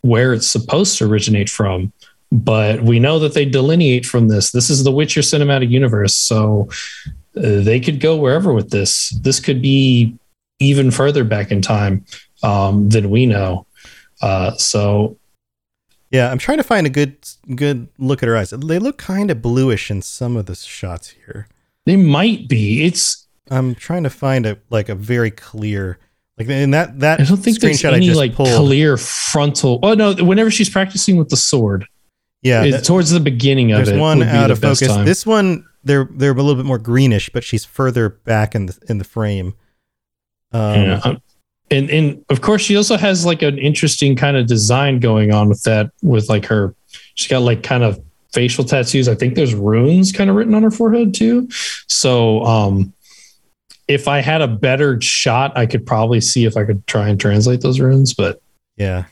[0.00, 1.92] where it's supposed to originate from,
[2.32, 4.52] but we know that they delineate from this.
[4.52, 6.68] This is the Witcher cinematic universe, so
[7.36, 9.10] uh, they could go wherever with this.
[9.10, 10.16] This could be
[10.60, 12.04] even further back in time
[12.42, 13.66] um, than we know.
[14.22, 15.16] Uh, so
[16.10, 17.16] Yeah, I'm trying to find a good
[17.54, 18.50] good look at her eyes.
[18.50, 21.48] They look kind of bluish in some of the shots here.
[21.86, 22.84] they might be.
[22.84, 25.98] It's I'm trying to find a like a very clear
[26.38, 28.48] like in that that I don't think there's any like pulled.
[28.66, 29.78] clear frontal.
[29.82, 30.14] Oh no!
[30.14, 31.86] Whenever she's practicing with the sword,
[32.42, 34.00] yeah, it's that- towards the beginning of there's it.
[34.00, 34.88] one out of focus.
[34.88, 35.04] time.
[35.04, 38.78] This one they're they're a little bit more greenish, but she's further back in the
[38.88, 39.54] in the frame.
[40.52, 41.00] Um, yeah.
[41.04, 41.22] Um,
[41.70, 45.48] And and of course she also has like an interesting kind of design going on
[45.48, 46.74] with that with like her
[47.14, 48.00] she's got like kind of
[48.32, 49.08] facial tattoos.
[49.08, 51.48] I think there's runes kind of written on her forehead too.
[51.86, 52.92] So um
[53.88, 57.18] if I had a better shot, I could probably see if I could try and
[57.20, 58.40] translate those runes, but
[58.76, 59.04] yeah,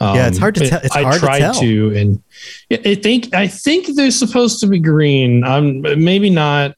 [0.00, 1.54] um, Yeah, it's hard to tell- it's I hard to tried tell.
[1.54, 2.22] to, and
[2.72, 5.44] I think I think they're supposed to be green.
[5.44, 6.76] I'm maybe not.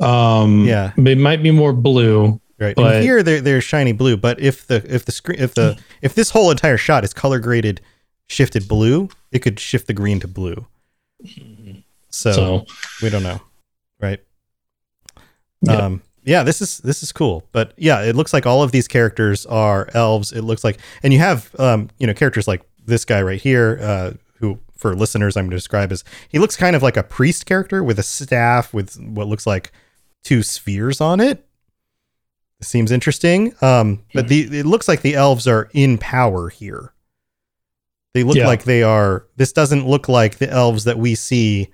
[0.00, 0.92] Um, Yeah.
[0.96, 2.40] they might be more blue.
[2.58, 2.74] right.
[2.76, 5.78] But- and here they're they're shiny blue, but if the if the screen if the
[6.02, 7.80] if this whole entire shot is color graded
[8.28, 10.66] shifted blue, it could shift the green to blue.
[12.10, 12.66] So, So,
[13.02, 13.40] we don't know,
[14.00, 14.20] right?
[15.62, 15.72] Yeah.
[15.76, 18.88] Um, yeah, this is this is cool, but yeah, it looks like all of these
[18.88, 20.32] characters are elves.
[20.32, 23.78] It looks like, and you have um, you know, characters like this guy right here,
[23.80, 27.02] uh, who for listeners I'm going to describe as he looks kind of like a
[27.02, 29.72] priest character with a staff with what looks like
[30.22, 31.46] two spheres on it.
[32.62, 33.54] Seems interesting.
[33.60, 36.92] Um, but the it looks like the elves are in power here.
[38.14, 38.46] They look Yeah.
[38.46, 39.26] like they are.
[39.36, 41.68] This doesn't look like the elves that we see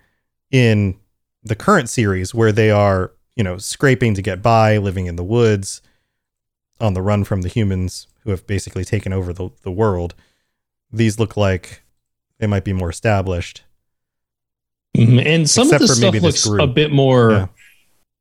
[0.51, 0.99] in
[1.45, 5.25] the current series, where they are, you know, scraping to get by, living in the
[5.25, 5.81] woods,
[6.79, 10.15] on the run from the humans who have basically taken over the, the world.
[10.93, 11.83] These look like
[12.39, 13.63] they might be more established.
[14.95, 15.25] Mhm.
[15.25, 17.31] and some Except of the stuff looks a bit more.
[17.31, 17.47] Yeah.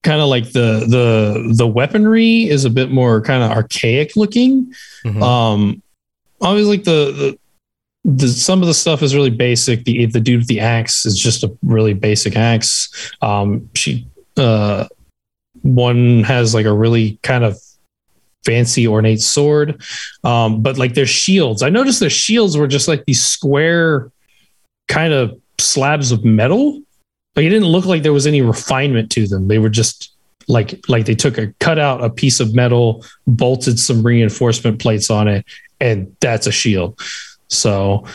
[0.04, 4.74] Kind of like the the the weaponry is a bit more kind of archaic looking.
[5.04, 5.22] Mhm.
[5.22, 5.84] Um,
[6.40, 7.12] always like the,
[8.06, 9.84] the the some of the stuff is really basic.
[9.84, 12.88] The the dude with the axe is just a really basic axe.
[13.22, 14.88] Um, she uh,
[15.62, 17.58] one has like a really kind of
[18.46, 19.82] fancy ornate sword.
[20.24, 24.12] Um, but like their shields, I noticed their shields were just like these square
[24.88, 26.82] kind of slabs of metal.
[27.36, 29.48] But it didn't look like there was any refinement to them.
[29.48, 30.14] They were just
[30.48, 35.10] like like they took a cut out a piece of metal, bolted some reinforcement plates
[35.12, 35.46] on it,
[35.80, 37.00] and that's a shield.
[37.50, 38.06] So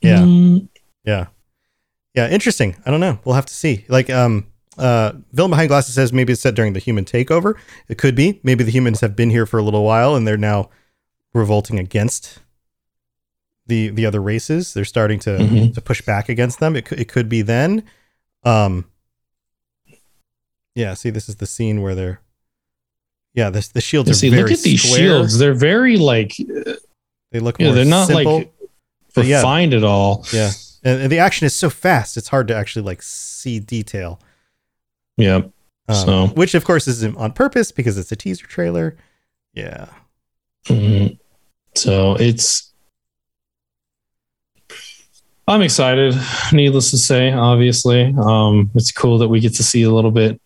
[0.00, 0.20] Yeah.
[0.22, 0.68] mm,
[1.04, 1.26] Yeah.
[2.14, 2.28] Yeah.
[2.30, 2.76] Interesting.
[2.86, 3.18] I don't know.
[3.24, 3.84] We'll have to see.
[3.88, 4.46] Like, um,
[4.78, 7.54] uh, Villain Behind Glasses says maybe it's set during the human takeover.
[7.88, 8.40] It could be.
[8.42, 10.70] Maybe the humans have been here for a little while and they're now
[11.34, 12.38] revolting against
[13.66, 14.74] the the other races.
[14.74, 15.74] They're starting to Mhm.
[15.74, 16.76] to push back against them.
[16.76, 17.82] It could it could be then.
[18.44, 18.84] Um.
[20.74, 20.94] Yeah.
[20.94, 22.20] See, this is the scene where they're.
[23.34, 24.98] Yeah, this the shields are see, very look at these square.
[24.98, 25.38] shields.
[25.38, 26.34] They're very like
[27.32, 28.38] They look yeah, more they're not simple.
[28.38, 28.52] like
[29.14, 29.38] But yeah.
[29.38, 30.24] refined at all.
[30.32, 34.20] Yeah, and, and the action is so fast; it's hard to actually like see detail.
[35.16, 35.42] Yeah.
[35.88, 38.96] Um, So- which of course is on purpose because it's a teaser trailer.
[39.54, 39.86] Yeah,
[40.68, 41.18] Mhm.
[41.74, 42.72] So it's.
[45.48, 46.14] I'm excited.
[46.52, 50.40] Needless to say, obviously, um, it's cool that we get to see a little bit,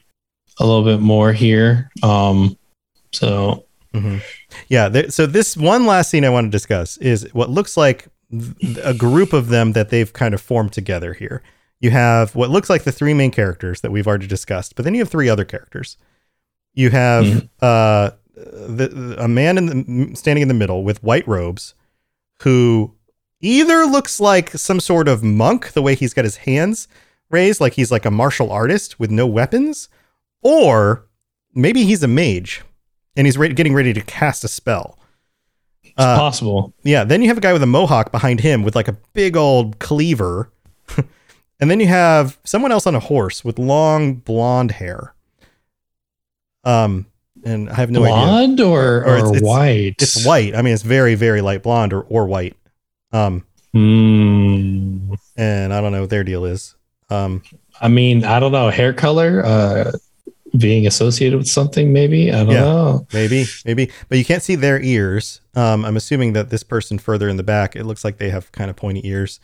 [0.59, 1.91] a little bit more here.
[2.03, 2.59] Um,
[3.11, 3.65] so
[3.95, 4.21] Mhm.
[4.69, 4.89] yeah.
[4.91, 8.09] There, so this one last scene I want to discuss is what looks like
[8.85, 11.43] a group of them that they've kind of formed together here.
[11.81, 14.95] You have what looks like the three main characters that we've already discussed, but then
[14.95, 15.97] you have three other characters.
[16.75, 17.49] You have Mhm.
[17.63, 19.67] uh, the, a man in
[20.11, 21.75] the, standing in the middle with white robes,
[22.43, 22.95] who
[23.41, 26.87] either looks like some sort of monk, the way he's got his hands
[27.31, 29.89] raised, like he's like a martial artist with no weapons,
[30.43, 31.07] or
[31.55, 32.63] maybe he's a mage
[33.17, 34.99] and he's re- getting ready to cast a spell.
[35.83, 36.73] it's Uh, possible.
[36.83, 39.37] yeah, then you have a guy with a mohawk behind him with like a big
[39.37, 40.51] old cleaver.
[41.61, 45.15] and then you have someone else on a horse with long blonde hair.
[46.65, 47.07] Um
[47.45, 48.15] and I have no idea.
[48.15, 49.95] Blonde or, Or or, it's- it's- white?
[50.01, 50.55] It's white.
[50.55, 52.57] I mean, it's very very light blonde or, or white.
[53.13, 55.15] Um Hmm.
[55.37, 56.75] and I don't know what their deal is.
[57.09, 57.43] Um
[57.81, 58.69] I mean, I don't know.
[58.69, 59.93] Hair color uh,
[60.59, 62.31] being associated with something, maybe.
[62.33, 62.61] I don't Yeah.
[62.61, 63.07] know.
[63.13, 65.41] maybe maybe but you can't see their ears.
[65.55, 68.51] Um I'm assuming that this person further in the back, it looks like they have
[68.53, 69.41] kind of pointy ears.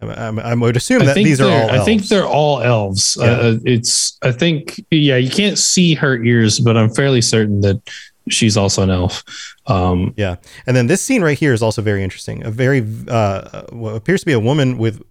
[0.00, 2.08] I, I, I would assume that these are all I think elves.
[2.08, 3.16] they're all elves.
[3.18, 3.26] Yeah.
[3.26, 4.18] Uh, it's.
[4.22, 4.84] I think.
[4.90, 7.80] Yeah, you can't see her ears, but I'm fairly certain that
[8.28, 9.22] she's also an elf.
[9.66, 12.44] Um, Yeah, and then this scene right here is also very interesting.
[12.44, 15.02] A very uh, what appears to be a woman with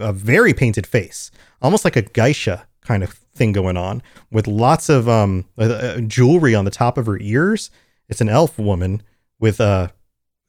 [0.00, 1.30] a very painted face,
[1.60, 6.00] almost like a geisha kind of thing going on, with lots of um uh, uh,
[6.00, 7.70] jewelry on the top of her ears.
[8.08, 9.02] It's an elf woman
[9.38, 9.88] with uh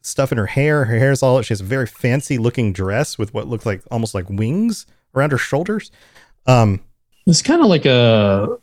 [0.04, 0.86] stuff in her hair.
[0.86, 1.42] Her hair's all.
[1.42, 4.86] She has a very fancy looking dress with what looks like almost like wings
[5.16, 5.92] around her shoulders.
[6.46, 6.82] Um,
[7.26, 8.58] it's kind of like a.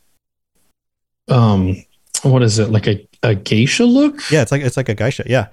[1.29, 1.85] Um,
[2.23, 2.71] what is it?
[2.71, 4.21] Like a, a geisha look?
[4.31, 5.25] yeah, it's like it's like a geisha.
[5.27, 5.47] Yeah,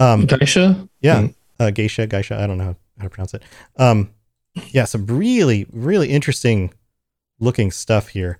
[0.00, 0.88] um, geisha.
[1.00, 1.26] Yeah, Hmm.
[1.60, 2.40] uh, geisha, geisha.
[2.40, 3.42] I don't know how to pronounce it.
[3.76, 4.10] Um,
[4.70, 6.72] yeah, some really, really interesting
[7.38, 8.38] looking stuff here.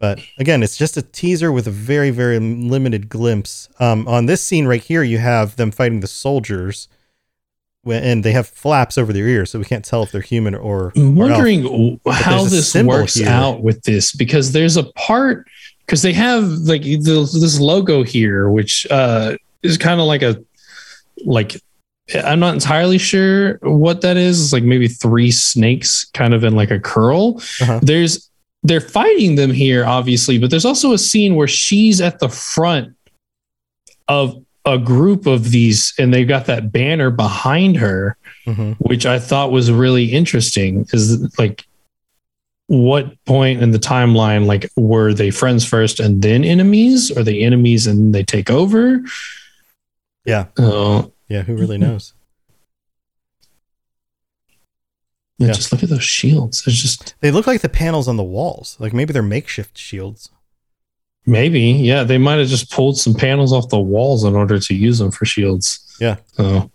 [0.00, 3.68] But again, it's just a teaser with a very, very limited glimpse.
[3.80, 6.88] Um, on this scene right here, you have them fighting the soldiers,
[7.84, 10.92] and they have flaps over their ears, so we can't tell if they're human or.
[10.94, 13.28] I'm wondering w- how this works here.
[13.28, 15.48] out with this because there's a part
[15.84, 20.36] because they have like the, this logo here, which uh, is kind of like a
[21.24, 21.60] like
[22.14, 24.42] I'm not entirely sure what that is.
[24.42, 27.36] It's like maybe three snakes kind of in like a curl.
[27.60, 27.80] Uh-huh.
[27.82, 28.27] There's
[28.62, 32.94] they're fighting them here, obviously, but there's also a scene where she's at the front
[34.08, 38.16] of a group of these, and they've got that banner behind her
[38.46, 38.76] Mhm.
[38.80, 40.86] which I thought was really interesting.
[40.92, 41.66] Is like,
[42.66, 47.10] what point in the timeline, like, were they friends first and then enemies?
[47.10, 49.02] Or they enemies and they take over?
[50.26, 51.42] Yeah, Oh, yeah.
[51.42, 52.12] Who really knows?
[55.38, 55.52] Yeah, Yeah.
[55.54, 56.62] just look at those shields.
[56.66, 58.76] It's just They look like the panels on the walls.
[58.78, 60.30] Like maybe they're makeshift shields.
[61.26, 64.74] maybe, yeah, they might have just pulled some panels off the walls in order to
[64.74, 65.80] use them for shields.
[66.00, 66.16] Yeah.
[66.38, 66.70] Oh,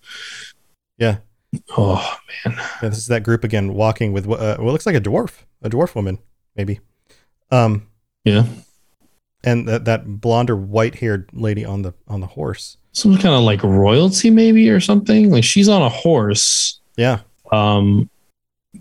[1.00, 1.18] Yeah.
[1.76, 2.56] oh man.
[2.82, 5.70] Yeah, this is that group again, walking with uh, what looks like a dwarf, a
[5.70, 6.20] dwarf woman,
[6.56, 6.80] maybe.
[7.52, 7.88] Um,
[8.26, 8.46] Yeah.
[9.44, 12.78] and that that blonde or white haired lady on the on the horse.
[12.92, 15.32] Some kind of like royalty, maybe, or something.
[15.32, 16.80] Like she's on a horse.
[16.96, 17.22] Yeah,
[17.52, 18.08] um,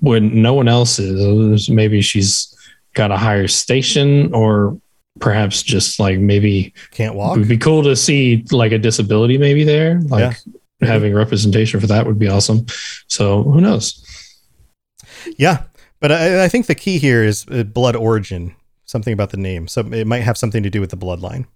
[0.00, 1.68] when no one else is.
[1.68, 2.54] Maybe she's
[2.94, 4.78] got a higher station, or
[5.20, 7.36] perhaps just like maybe can't walk.
[7.36, 10.00] It would be cool to see like a disability maybe there.
[10.02, 10.36] Like
[10.80, 12.66] having representation for that would be awesome.
[13.08, 13.98] So who knows?
[15.36, 15.64] Yeah,
[16.00, 18.54] but I, I think the key here is uh, blood origin.
[18.84, 21.46] Something about the name, so it might have something to do with the bloodline.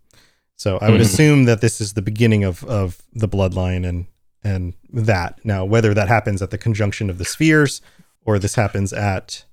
[0.57, 1.05] So I would Mhm.
[1.05, 4.07] assume that this is the beginning of of the bloodline and
[4.43, 5.39] and that.
[5.45, 7.83] Now, whether that happens at the conjunction of the spheres
[8.27, 9.44] or this happens at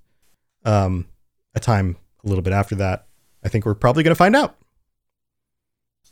[0.66, 1.06] um,
[1.56, 3.06] a time a little bit after that.
[3.44, 4.58] I think we're probably going to find out.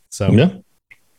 [0.10, 0.54] So, Yeah.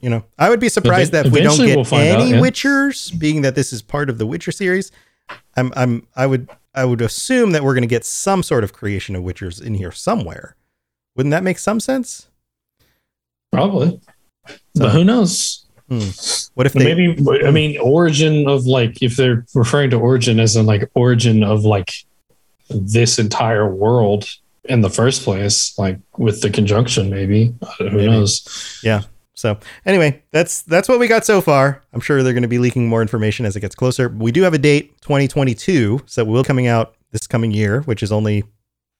[0.01, 2.41] you know, I would be surprised that if we don't get we'll any out, yeah.
[2.41, 4.93] Witchers, being that this is part of the Witcher series.
[5.57, 8.73] I'm, I'm, I would, I would assume that we're going to get some sort of
[8.73, 10.57] creation of Witchers in here somewhere.
[11.17, 12.29] Wouldn't that make some sense?
[13.51, 14.01] Probably.
[14.47, 15.62] So- but who knows?
[16.55, 16.95] What if they?
[16.95, 21.43] Maybe I mean origin of like if they're referring to origin as in like origin
[21.43, 21.93] of like
[22.69, 24.29] this entire world
[24.65, 27.55] in the first place, like with the conjunction, maybe.
[27.79, 28.07] Who Maybe.
[28.07, 28.81] knows?
[28.83, 29.03] Yeah.
[29.35, 31.83] So anyway, that's that's what we got so far.
[31.93, 34.09] I'm sure they're going to be leaking more information as it gets closer.
[34.09, 38.13] We do have a date, 2022, so we'll coming out this coming year, which is
[38.13, 38.45] only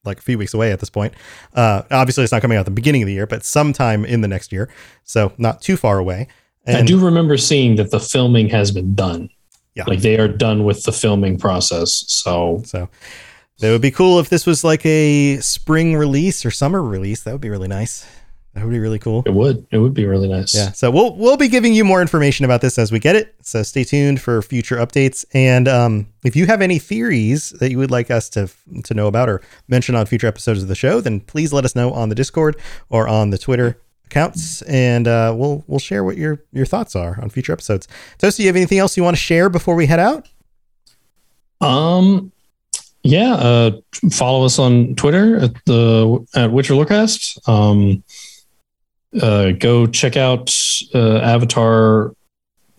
[0.05, 1.15] like a few weeks away at this point.
[1.55, 4.21] Uh, obviously, it's not coming out at the beginning of the year, but sometime in
[4.21, 4.69] the next year,
[5.05, 6.27] so not too far away.
[6.67, 9.31] I do remember seeing that the filming has been done.
[9.75, 9.85] Yeah.
[9.87, 12.05] Like they are done with the filming process.
[12.07, 12.89] So So
[13.59, 17.23] that would be cool if this was like a spring release or summer release.
[17.23, 18.07] That would be really nice.
[18.55, 19.23] That would be really cool.
[19.25, 19.67] it would.
[19.71, 20.55] It would be really nice.
[20.55, 20.73] Yeah.
[20.73, 23.35] So we'll we'll be giving you more information about this as we get it.
[23.41, 25.25] So stay tuned for future updates.
[25.33, 28.51] And um, if you have any theories that you would like us to
[28.85, 31.75] to know about or mention on future episodes of the show, then please let us
[31.75, 32.61] know on the Discord
[32.91, 33.79] or on the Twitter
[34.13, 37.89] accounts, and uh, we'll we'll share what your your thoughts are on future episodes.
[38.19, 40.29] Toast, do you have anything else you want to share before we head out?
[41.61, 42.31] Um,
[43.03, 43.35] yeah.
[43.35, 43.71] Uh,
[44.11, 47.49] follow us on Twitter at the at Witcher Lorecast.
[47.49, 48.05] Um,
[49.21, 50.55] uh, go check out
[50.95, 52.15] uh, Avatar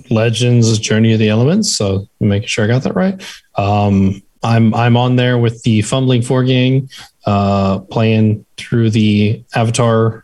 [0.10, 1.76] Legends: Journey of the Elements.
[1.76, 3.22] So making sure I got that right.
[3.56, 6.90] Um, I'm I'm on there with the Fumbling Four gang,
[7.26, 10.23] uh, playing through the Avatar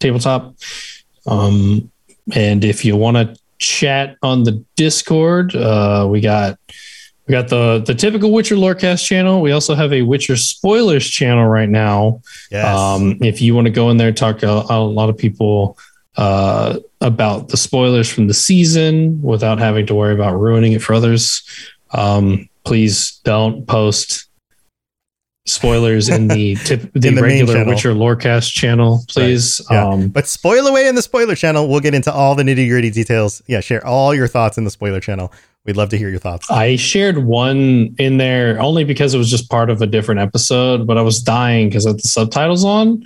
[0.00, 0.54] tabletop.
[1.26, 1.90] Um,
[2.34, 6.58] and if you want to chat on the Discord, uh, we got
[7.26, 9.40] we got the the typical Witcher Lorecast channel.
[9.40, 12.22] We also have a Witcher spoilers channel right now.
[12.50, 12.66] Yes.
[12.66, 15.16] Um, if you want to go in there and talk to a, a lot of
[15.16, 15.78] people
[16.16, 20.94] uh, about the spoilers from the season without having to worry about ruining it for
[20.94, 21.42] others,
[21.92, 24.26] um, please don't post
[25.50, 27.64] spoilers in the tip, the, In the regular.
[27.64, 29.60] Witcher Lorecast channel, please.
[29.70, 29.88] Yeah.
[29.88, 31.68] Um, but spoil away in the spoiler channel.
[31.68, 33.42] We'll get into all the nitty gritty details.
[33.46, 35.32] Yeah, share all your thoughts in the spoiler channel.
[35.66, 36.50] We'd love to hear your thoughts.
[36.50, 40.86] I shared one in there only because it was just part of a different episode,
[40.86, 43.04] but I was dying because I had the subtitles on.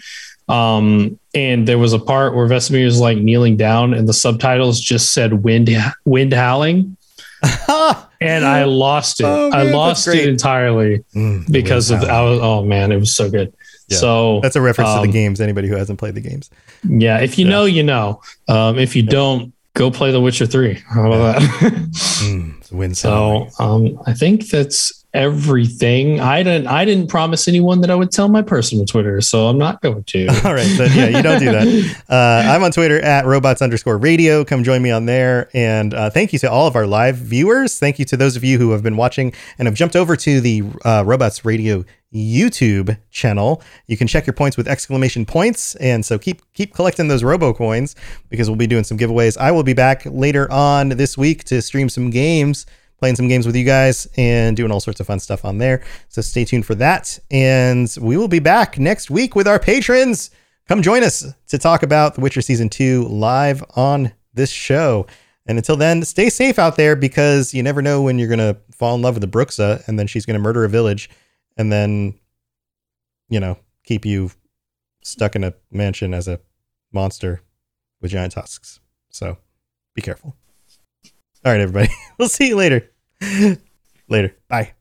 [0.48, 4.80] Um, and there was a part where Vesemir was like kneeling down and the subtitles
[4.80, 5.70] just said wind
[6.04, 6.96] wind howling.
[8.20, 9.24] and I lost it.
[9.24, 12.02] Oh, I man, that's lost it entirely Mm, because of.
[12.02, 13.54] I was, oh man, it was so good.
[13.88, 13.98] Yeah.
[13.98, 15.40] So That's a reference to um, the games.
[15.40, 16.50] Anybody who hasn't played the games.
[16.88, 17.50] Yeah, if you Yeah.
[17.50, 18.20] know, you know.
[18.48, 20.82] Um, if you don't, go play The Witcher Three.
[20.88, 21.90] How about that?
[22.24, 23.52] Mm, sound.
[23.52, 26.20] So um, I think that's everything.
[26.20, 29.58] I didn't I didn't promise anyone that I would tell my personal Twitter, so I'm
[29.58, 30.26] not going to.
[30.44, 30.66] All right.
[30.66, 32.00] So yeah, you don't do that.
[32.14, 34.44] Uh, I'm on Twitter at robots underscore radio.
[34.44, 35.48] Come join me on there.
[35.54, 37.78] And uh, thank you to all of our live viewers.
[37.78, 40.40] Thank you to those of you who have been watching and have jumped over to
[40.40, 41.84] the uh, Robots Radio
[42.14, 43.62] YouTube channel.
[43.86, 45.74] You can check your points with exclamation points.
[45.76, 47.96] And so keep keep collecting those Robo coins
[48.28, 49.36] because we'll be doing some giveaways.
[49.36, 52.66] I will be back later on this week to stream some games
[53.04, 55.82] playing some games with you guys and doing all sorts of fun stuff on there.
[56.08, 57.18] So stay tuned for that.
[57.30, 60.30] And we will be back next week with our patrons.
[60.68, 65.06] Come join us to talk about The Witcher Season 2 live on this show.
[65.46, 68.94] And until then, stay safe out there because you never know when you're to fall
[68.94, 71.10] in love with the Bruxa and then she's to murder a village
[71.56, 72.18] and then,
[73.28, 74.30] you know, keep you
[75.02, 76.40] stuck in a mansion as a
[76.92, 77.42] monster
[78.00, 78.80] with giant tusks.
[79.10, 79.38] So
[79.94, 80.36] be careful.
[81.44, 81.92] All right, everybody.
[82.18, 82.90] we'll see you later.
[84.08, 84.34] later.
[84.48, 84.72] Bye.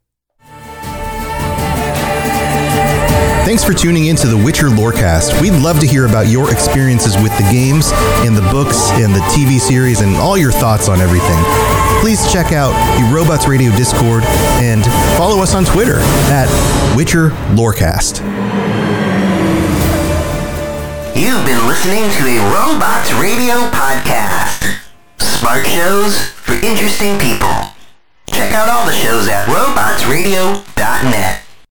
[3.46, 5.42] Thanks for tuning in to the Witcher Lorecast.
[5.42, 7.92] We'd love to hear about your experiences with the games
[8.26, 11.73] and the books and the TV series and all your thoughts on everything.
[12.04, 14.24] Please check out the Robots Radio Discord
[14.60, 14.84] and
[15.16, 16.50] follow us on Twitter at
[16.98, 18.20] Witcher Lorecast.
[21.16, 24.82] You've been listening to a Robots Radio podcast.
[25.18, 27.72] Smart shows for interesting people.
[28.28, 31.43] Check out all the shows at robotsradio.net.